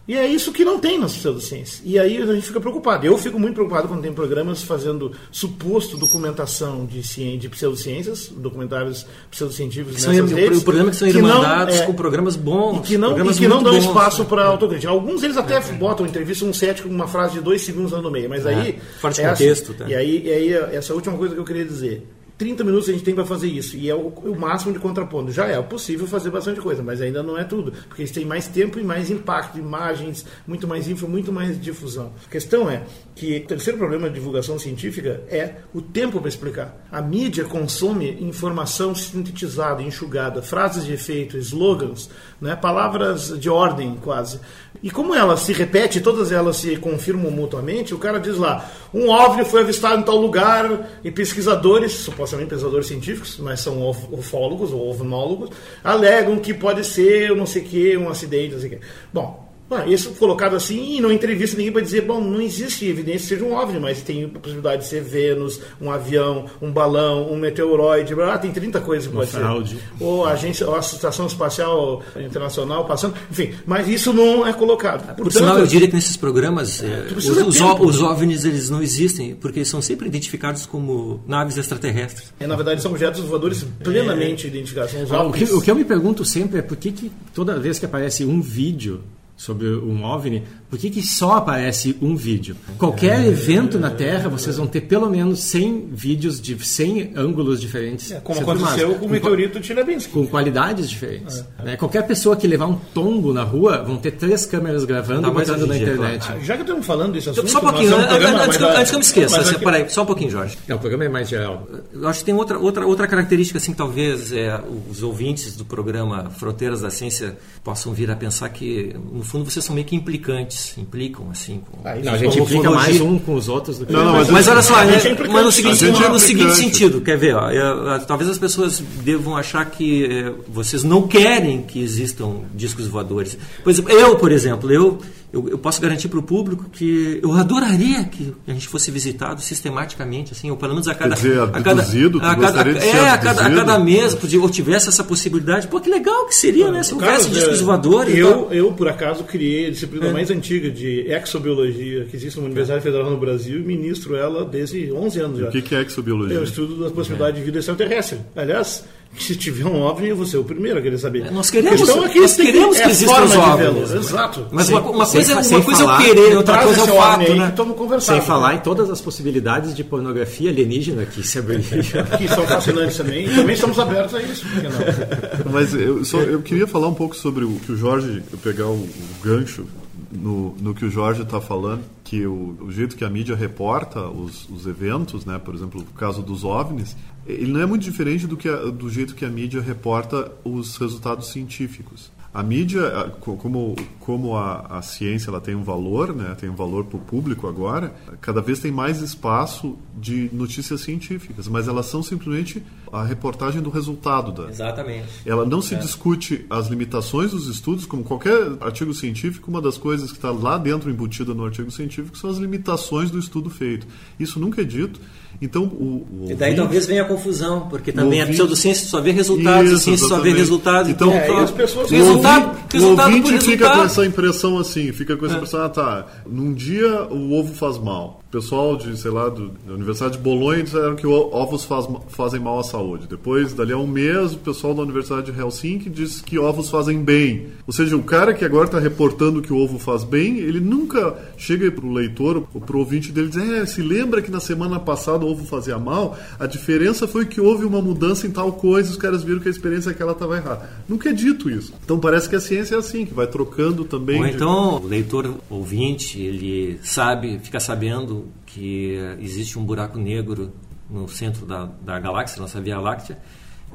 [0.05, 1.81] E é isso que não tem nas pseudociências.
[1.85, 3.05] E aí a gente fica preocupado.
[3.05, 9.05] Eu fico muito preocupado quando tem programas fazendo suposto documentação de, ciência, de pseudociências, documentários
[9.31, 10.59] pseudocientíficos são, nessas redes.
[10.59, 12.79] O problema é que são irmandados é, com programas bons.
[12.79, 14.91] E que não, e que não dão bons, espaço para autocrítica.
[14.91, 18.01] Alguns deles até é, botam entrevista um cético com uma frase de dois segundos lá
[18.01, 18.29] no meio.
[18.29, 18.79] Mas é, aí...
[18.99, 19.73] Forte é contexto.
[19.73, 19.85] Tá.
[19.87, 22.05] E aí, e aí essa última coisa que eu queria dizer
[22.43, 25.32] 30 minutos a gente tem para fazer isso, e é o, o, máximo de contraponto.
[25.32, 28.49] Já é possível fazer bastante coisa, mas ainda não é tudo, porque eles têm mais
[28.49, 32.12] tempo e mais impacto, imagens, muito mais info, muito mais difusão.
[32.27, 32.84] A questão é
[33.15, 36.86] que o terceiro problema de divulgação científica é o tempo para explicar.
[36.91, 42.10] A mídia consome informação sintetizada, enxugada, frases de efeito, slogans,
[42.41, 44.41] né, palavras de ordem quase.
[44.82, 49.10] E como ela se repete, todas elas se confirmam mutuamente, o cara diz lá, um
[49.10, 54.89] OVNI foi avistado em tal lugar e pesquisadores, supostamente pesquisadores científicos, mas são ufólogos ou
[54.89, 55.50] ovnólogos,
[55.84, 58.86] alegam que pode ser não sei o que, um acidente, não sei o que.
[59.12, 59.42] Bom,
[59.75, 63.41] ah, isso colocado assim, e não entrevista ninguém para dizer, bom, não existe evidência que
[63.41, 67.38] seja um OVNI, mas tem a possibilidade de ser Vênus, um avião, um balão, um
[67.38, 69.75] meteoroide, ah, tem 30 coisas que pode fraude.
[69.75, 70.03] ser.
[70.03, 75.15] Ou a agência, ou a Estação Espacial Internacional passando, enfim, mas isso não é colocado.
[75.15, 77.86] Por sinal, eu diria que nesses programas, é, os, precisa os, tempo.
[77.86, 82.33] os OVNIs eles não existem, porque eles são sempre identificados como naves extraterrestres.
[82.39, 84.91] É, na verdade, são objetos voadores plenamente identificados.
[84.91, 87.12] São os Ah, o, que, o que eu me pergunto sempre é por que, que
[87.33, 89.01] toda vez que aparece um vídeo
[89.36, 92.55] sobre um OVNI, por que, que só aparece um vídeo?
[92.79, 98.12] Qualquer evento na Terra, vocês vão ter pelo menos 100 vídeos de 100 ângulos diferentes.
[98.12, 98.97] É, como aconteceu filmados.
[98.97, 100.09] com o meteorito de Chelyabinsk.
[100.09, 101.45] com qualidades diferentes.
[101.63, 101.77] né?
[101.77, 105.31] Qualquer pessoa que levar um tombo na rua vão ter três câmeras gravando Tá e
[105.31, 106.25] botando na internet.
[106.27, 107.47] Ah, Já que estamos falando desse assunto...
[107.51, 109.63] Só um pouquinho, temos antes, programa, antes que, antes que eu me esqueça, assim, aqui-
[109.65, 110.57] peraí, só um pouquinho, Jorge.
[110.67, 111.67] É, o programa é mais geral.
[111.93, 114.59] Eu acho que tem outra, outra, outra característica, assim, que talvez é,
[114.89, 119.63] os ouvintes do programa Fronteiras da Ciência possam vir a pensar que, no fundo, vocês
[119.63, 121.88] são meio que implicantes, implicam, assim, com...
[121.88, 124.30] Ah, Não, a gente implica mais um com os outros do que Não, não, mas
[124.30, 124.86] Mas olha só, é,
[125.32, 127.36] mas no seguinte, gente é no seguinte sentido, quer ver?
[127.36, 132.41] ó, é, é, talvez as pessoas devam achar que é, vocês não querem que existam
[132.54, 133.38] discos voadores.
[133.63, 134.99] Por exemplo, eu, por exemplo, eu,
[135.34, 139.41] eu, eu posso garantir para o público que eu adoraria que a gente fosse visitado
[139.41, 141.15] sistematicamente, assim, ou pelo menos a cada.
[141.15, 142.19] dizer, a cada, abduzido?
[142.19, 144.89] Tu a cada, gostaria de ser é, a cada, a cada mês, podia, ou tivesse
[144.89, 145.67] essa possibilidade.
[145.67, 146.84] Pô, que legal que seria, né?
[146.84, 148.13] Se houvesse discos é, voadores.
[148.13, 150.13] e Eu, eu, por acaso, criei a disciplina É.
[150.13, 154.93] mais antiga de exobiologia que existe na Universidade Federal no Brasil e ministro ela desde
[154.93, 155.48] 11 anos já.
[155.48, 156.38] O que, que é exobiologia?
[156.38, 158.19] É o estudo da possibilidade de vida extraterrestre.
[158.36, 158.84] Aliás,
[159.23, 161.26] se tiver um OVNI, eu vou ser o primeiro a querer saber.
[161.28, 163.91] É, nós queremos- A questão é que nós queremos que é a existam os OVNIs,
[163.91, 163.97] né?
[163.99, 164.47] Exato.
[164.52, 166.84] Mas Sem- uma, uma coisa, sem uma coisa é falar- eu querer, outra coisa é
[166.84, 167.43] o fato, aí né?
[167.45, 168.15] que estamos conversando.
[168.17, 171.63] Sem falar em todas as possibilidades de pornografia alienígena que se abriria.
[172.17, 173.26] Que são fascinantes também.
[173.26, 174.45] E também estamos abertos a isso.
[174.47, 174.73] por que não?
[175.52, 178.67] Mas eu, só, eu queria falar um pouco sobre o que o Jorge, eu pegar
[178.67, 178.89] o, o
[179.23, 179.65] gancho
[180.12, 183.99] no, no que o Jorge está falando, que o, o jeito que a mídia reporta
[184.08, 188.27] os, os eventos, né, por exemplo, o caso dos OVNIs, ele não é muito diferente
[188.27, 192.12] do, que a- do jeito que a mídia reporta os resultados científicos.
[192.33, 196.83] A mídia, como, como a, a ciência ela tem um valor, né, tem um valor
[196.86, 202.01] para o público agora, cada vez tem mais espaço de notícias científicas, mas elas são
[202.01, 205.05] simplesmente a reportagem do resultado da, Exatamente.
[205.27, 210.09] ela não se discute as limitações dos estudos, como qualquer artigo científico, uma das coisas
[210.12, 213.86] que está lá dentro embutida no artigo científico são as limitações do estudo feito.
[214.19, 214.99] Isso nunca é dito.
[215.45, 218.88] Então, o, o E daí ouvinte- talvez venha a confusão, porque também a ouvinte- pseudociência
[218.88, 220.38] só vê resultados, a Isso, ciência só vê exatamente.
[220.39, 220.89] resultados.
[220.91, 223.77] Então, É, as pessoas- o resultado, ouvinte, resultado o por ouvinte fica resultado.
[223.79, 227.77] com essa impressão assim, fica com essa impressão, ah tá, num dia o ovo faz
[227.77, 228.21] mal.
[228.29, 232.39] O pessoal de, sei lá, do- da Universidade de Bolonha disseram que ovos faz- fazem
[232.39, 233.06] mal à saúde.
[233.08, 236.97] Depois, dali a um mês, o pessoal da Universidade de Helsinki diz que ovos fazem
[237.03, 237.47] bem.
[237.67, 241.15] Ou seja, o cara que agora está reportando que o ovo faz bem, ele nunca
[241.38, 244.32] chega para o leitor ou para o ouvinte dele e diz, é, se lembra que
[244.32, 246.17] na semana passada o ovo fazia mal?
[246.39, 249.52] A diferença foi que houve uma mudança em tal coisa, os caras viram que a
[249.52, 250.69] experiência aquela estava errada.
[250.88, 251.74] Nunca é dito isso.
[251.84, 254.19] Então parece que a ciência é assim, que vai trocando também.
[254.22, 260.52] Ou de- então o leitor ouvinte, ele sabe, fica sabendo que existe um buraco negro
[260.89, 263.17] no centro da, da galáxia, nossa Via Láctea,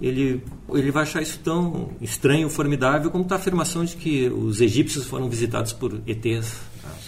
[0.01, 0.41] ele,
[0.73, 5.05] ele vai achar isso tão estranho, formidável, como está a afirmação de que os egípcios
[5.05, 6.55] foram visitados por ETs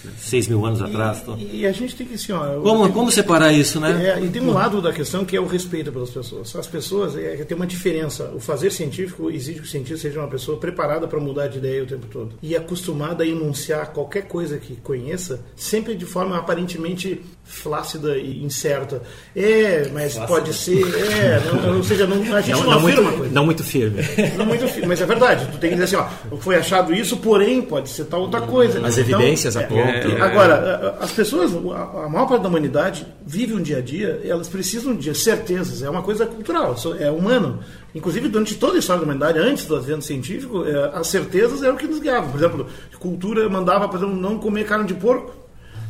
[0.06, 1.20] há seis mil anos atrás.
[1.22, 4.16] Então, E, e a gente tem que assim, ó, como, como separar isso, né?
[4.18, 6.54] É, e tem um lado da questão que é o respeito pelas pessoas.
[6.54, 8.30] As pessoas, é, tem uma diferença.
[8.34, 11.82] O fazer científico exige que o cientista seja uma pessoa preparada para mudar de ideia
[11.82, 12.34] o tempo todo.
[12.42, 19.02] E acostumada a enunciar qualquer coisa que conheça, sempre de forma aparentemente flácida e incerta.
[19.34, 23.02] É, mas pode ser, é, não, ou seja, não, a gente não, Não, não, afirma
[23.02, 23.34] muito, coisa.
[23.34, 24.02] não muito firme.
[24.36, 25.46] Não muito fi- mas é verdade.
[25.52, 28.78] Tu tem que dizer assim, ó, foi achado isso, porém pode ser tal outra coisa.
[28.86, 29.82] As Então, evidências é, apontam.
[30.12, 33.78] é, Agora, a- a- as pessoas, a a maior parte da humanidade vive um dia
[33.78, 35.82] a dia, elas precisam de certezas.
[35.82, 37.60] É uma coisa cultural, é humano.
[37.94, 41.74] Inclusive, durante toda a história da humanidade, antes do advento científico, é, as certezas eram
[41.74, 42.30] o que nos guiavam.
[42.30, 42.66] Por exemplo,
[43.00, 45.39] cultura mandava, por exemplo, não comer carne de porco.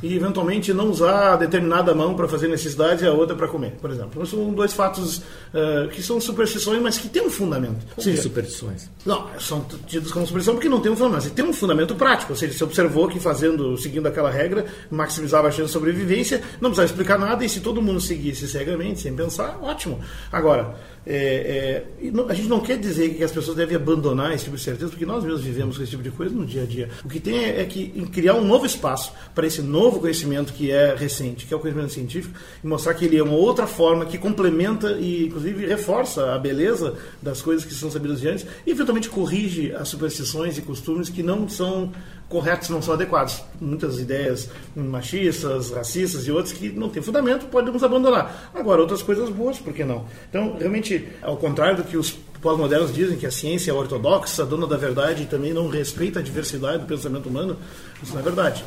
[0.02, 3.90] E eventualmente não usar determinada mão para fazer necessidades e a outra para comer, por
[3.90, 4.10] exemplo.
[4.12, 7.86] Então, são dois fatos uh, que são superstições, mas que têm um fundamento.
[7.96, 8.88] Ou seja, superstições?
[9.04, 12.32] Não, são tidos como superstição porque não tem um fundamento, mas tem um fundamento prático.
[12.32, 16.70] Ou seja, você observou que fazendo, seguindo aquela regra, maximizava a chance de sobrevivência, não
[16.70, 20.00] precisava explicar nada e se todo mundo seguisse cegamente, sem pensar, ótimo.
[20.32, 20.74] Agora,
[21.06, 24.62] é, é, a gente não quer dizer que as pessoas devem abandonar esse tipo de
[24.62, 26.90] certeza, porque nós mesmos vivemos com esse tipo de coisa no dia a dia.
[27.04, 30.70] O que tem é, é que criar um novo espaço para esse novo conhecimento que
[30.70, 34.04] é recente, que é o conhecimento científico, e mostrar que ele é uma outra forma
[34.04, 38.70] que complementa e, inclusive, reforça a beleza das coisas que são sabidas de antes e,
[38.70, 41.92] eventualmente, corrige as superstições e costumes que não são
[42.30, 43.42] corretos, não são adequados.
[43.60, 48.50] Muitas ideias machistas, racistas e outras que não têm fundamento, podemos abandonar.
[48.54, 50.06] Agora, outras coisas boas, por que não?
[50.30, 54.66] Então, realmente, ao contrário do que os pós-modernos dizem, que a ciência é ortodoxa, dona
[54.66, 57.56] da verdade e também não respeita a diversidade do pensamento humano,
[58.02, 58.64] isso não é verdade.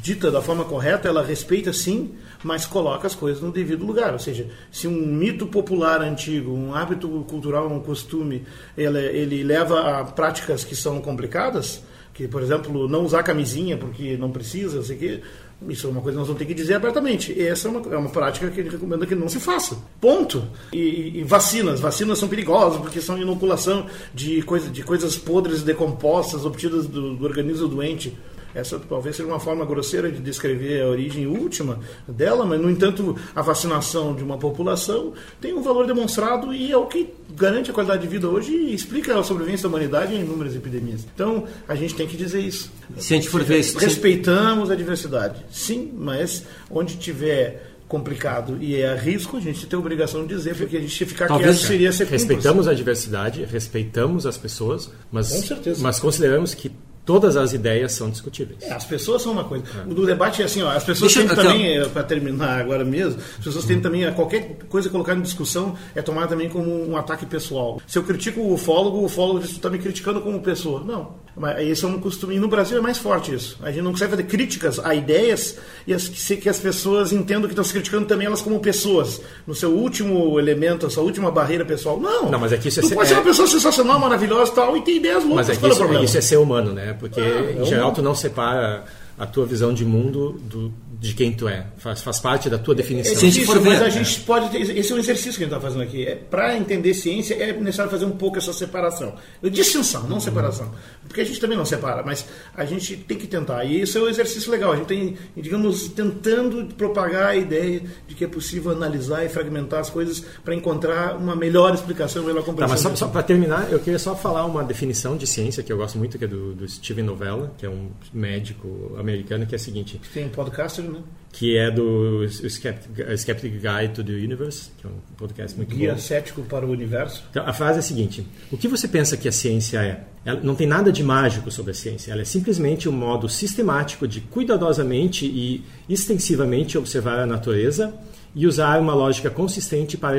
[0.00, 4.12] Dita da forma correta, ela respeita sim, mas coloca as coisas no devido lugar.
[4.12, 8.46] Ou seja, se um mito popular antigo, um hábito cultural, um costume,
[8.78, 11.82] ele, ele leva a práticas que são complicadas,
[12.12, 15.22] que, por exemplo, não usar camisinha porque não precisa, sei que,
[15.68, 17.40] isso é uma coisa que nós vamos ter que dizer abertamente.
[17.40, 19.76] Essa é uma, é uma prática que ele recomenda que não se faça.
[20.00, 20.44] Ponto.
[20.72, 21.80] E, e, vacinas.
[21.80, 27.24] Vacinas são perigosas porque são inoculação de, coisa, de coisas podres decompostas obtidas do, do
[27.24, 28.16] organismo doente.
[28.54, 33.16] Essa talvez seja uma forma grosseira de descrever a origem última dela, mas, no entanto,
[33.34, 37.74] a vacinação de uma população tem um valor demonstrado e é o que garante a
[37.74, 41.06] qualidade de vida hoje e explica a sobrevivência da humanidade em inúmeras epidemias.
[41.14, 42.70] Então, a gente tem que dizer isso.
[42.98, 43.62] Se a gente for ver...
[43.62, 49.76] Respeitamos a diversidade, sim, mas onde tiver complicado e é a risco, a gente tem
[49.76, 53.44] a obrigação de dizer, porque a gente ficar Talvez quieto seria ser Respeitamos a diversidade,
[53.44, 56.72] respeitamos as pessoas, mas, mas consideramos que
[57.04, 58.62] todas as ideias são discutíveis.
[58.62, 59.64] É, as pessoas são uma coisa.
[59.78, 59.90] É.
[59.90, 63.20] O debate é assim, ó, as pessoas Deixa, têm também, eh, para terminar agora mesmo,
[63.38, 66.96] as pessoas têm também, eh, qualquer coisa colocada em discussão é tomada também como um
[66.96, 67.80] ataque pessoal.
[67.86, 70.82] Se eu critico o ufólogo, o ufólogo diz, tu está me criticando como pessoa.
[70.84, 71.21] Não.
[71.60, 72.36] Esse é um costume.
[72.36, 73.58] E no Brasil é mais forte isso.
[73.62, 77.44] A gente não consegue fazer críticas a ideias e as, que, que as pessoas entendam
[77.44, 79.20] que estão se criticando também elas como pessoas.
[79.46, 81.98] No seu último elemento, a sua última barreira pessoal.
[81.98, 82.30] Não.
[82.30, 84.54] Não, mas é que isso é tu ser, pode ser uma pessoa sensacional, maravilhosa e
[84.54, 85.48] tal, e ter ideias loucas.
[85.48, 86.94] Mas é que isso, é, isso é ser humano, né?
[86.98, 88.84] Porque, ah, em geral, tu não separa
[89.18, 90.72] a tua visão de mundo do,
[91.02, 91.66] de quem tu é.
[91.78, 93.12] Faz, faz parte da tua definição.
[93.12, 95.60] É difícil, mas a gente pode ter, esse é um exercício que a gente está
[95.60, 96.06] fazendo aqui.
[96.06, 99.16] É, Para entender ciência é necessário fazer um pouco essa separação.
[99.42, 100.72] Distinção, não separação.
[101.08, 102.24] Porque a gente também não separa, mas
[102.56, 103.64] a gente tem que tentar.
[103.64, 104.72] E isso é um exercício legal.
[104.72, 109.80] A gente tem, digamos, tentando propagar a ideia de que é possível analisar e fragmentar
[109.80, 112.76] as coisas para encontrar uma melhor explicação, uma melhor compreensão.
[112.76, 115.72] Tá, mas só, só para terminar, eu queria só falar uma definição de ciência que
[115.72, 119.54] eu gosto muito, que é do, do Steven Novella, que é um médico americano, que
[119.54, 120.00] é a seguinte.
[120.14, 121.02] Tem um podcaster, né?
[121.32, 125.92] que é do Skeptic, Skeptic Guide to the Universe, que é um podcast muito Guia
[125.92, 125.98] bom.
[125.98, 127.24] cético para o universo.
[127.30, 130.04] Então, a frase é a seguinte: O que você pensa que a ciência é?
[130.24, 132.12] Ela não tem nada de mágico sobre a ciência.
[132.12, 137.94] Ela é simplesmente um modo sistemático de cuidadosamente e extensivamente observar a natureza
[138.34, 140.18] e usar uma lógica consistente para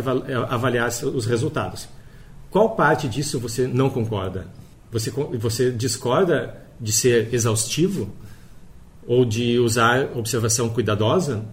[0.50, 1.88] avaliar os resultados.
[2.50, 4.48] Qual parte disso você não concorda?
[4.92, 8.14] Você, você discorda de ser exaustivo?
[9.08, 11.46] Ou de usar observação cuidadosa,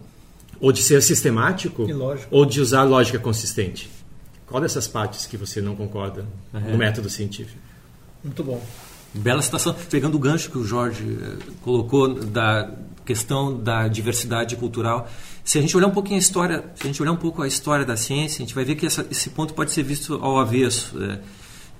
[0.60, 1.86] ou de ser sistemático,
[2.30, 3.90] ou de usar lógica consistente.
[4.46, 7.58] Qual dessas partes que você não concorda no método científico?
[8.22, 8.62] Muito bom.
[9.14, 12.70] Bela citação, pegando o gancho que o Jorge eh, colocou da
[13.04, 15.10] questão da diversidade cultural.
[15.44, 17.48] Se a gente olhar um pouquinho a história, se a gente olhar um pouco a
[17.48, 20.38] história da ciência, a gente vai ver que essa, esse ponto pode ser visto ao
[20.38, 20.96] avesso.
[21.02, 21.18] É,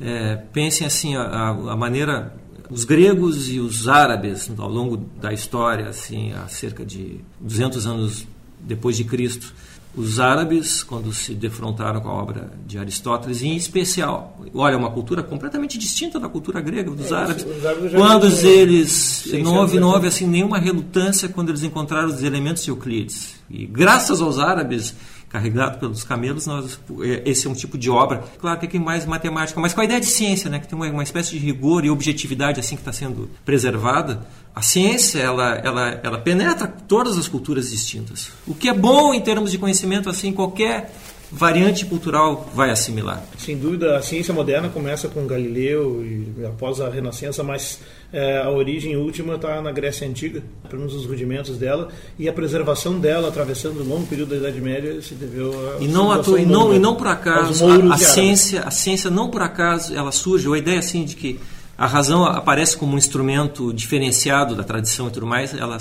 [0.01, 2.35] é, pensem assim, a, a maneira
[2.71, 8.27] os gregos e os árabes, ao longo da história, assim, há cerca de 200 anos
[8.61, 9.53] depois de Cristo,
[9.97, 15.21] os árabes, quando se defrontaram com a obra de Aristóteles, em especial, olha, uma cultura
[15.21, 17.45] completamente distinta da cultura grega dos é, árabes.
[17.45, 22.63] árabes quando eles não houve, não houve assim nenhuma relutância quando eles encontraram os elementos
[22.63, 23.35] de Euclides.
[23.51, 24.95] E graças aos árabes
[25.31, 28.25] carregado pelos camelos, nós, é, esse é um tipo de obra.
[28.39, 30.89] Claro que tem mais matemática, mas com a ideia de ciência, né, que tem uma,
[30.91, 34.27] uma espécie de rigor e objetividade assim que está sendo preservada.
[34.53, 38.33] A ciência ela, ela, ela penetra todas as culturas distintas.
[38.47, 40.93] O que é bom em termos de conhecimento, assim, qualquer
[41.31, 43.23] variante cultural vai assimilar.
[43.39, 47.81] Sem dúvida, a ciência moderna começa com Galileu e após a Renascença, mas
[48.13, 52.33] é, a origem última está na Grécia Antiga, pelo menos os rudimentos dela, e a
[52.33, 55.83] preservação dela, atravessando um longo período da Idade Média, se deveu a.
[55.83, 56.37] E não, atu...
[56.37, 60.11] e não, e não por acaso, a, a ciência, a ciência não por acaso ela
[60.11, 61.39] surge, ou a ideia assim de que
[61.79, 65.79] a razão aparece como um instrumento diferenciado da tradição e tudo mais, ela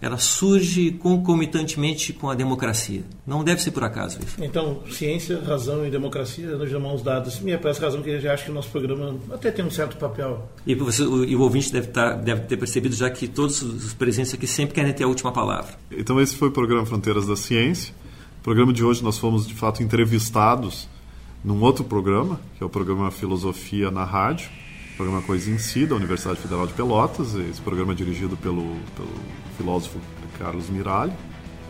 [0.00, 3.02] ela surge concomitantemente com a democracia.
[3.26, 4.36] Não deve ser por acaso isso.
[4.42, 7.40] Então, ciência, razão e democracia andam de mãos dadas.
[7.44, 9.64] E é por essa razão que eu já acho que o nosso programa até tem
[9.64, 10.48] um certo papel.
[10.66, 13.92] E, você, o, e o ouvinte deve, estar, deve ter percebido já que todos os
[13.92, 15.74] presentes aqui sempre querem ter a última palavra.
[15.90, 17.92] Então, esse foi o programa Fronteiras da Ciência.
[18.36, 20.88] No programa de hoje, nós fomos, de fato, entrevistados
[21.44, 24.48] num outro programa, que é o programa Filosofia na Rádio
[24.98, 27.32] programa Coisa em Si, da Universidade Federal de Pelotas.
[27.36, 28.64] Esse programa é dirigido pelo,
[28.96, 29.08] pelo
[29.58, 29.98] filósofo
[30.38, 31.12] Carlos Miralli.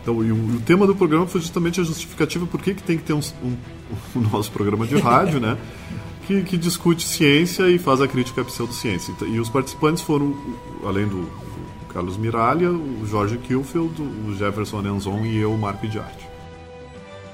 [0.01, 2.97] Então, e o, o, tema do programa foi justamente a justificativa por que, que tem
[2.97, 3.57] que ter um, um,
[4.15, 5.57] um nosso programa de rádio, né?
[6.29, 9.11] Que, que, discute ciência e faz a crítica à pseudociência.
[9.11, 10.37] Então, e os participantes foram,
[10.85, 11.27] além do,
[11.91, 16.28] Carlos Miralha, o Jorge Kilfield, o Jefferson Enzon e eu, Marco de Arte.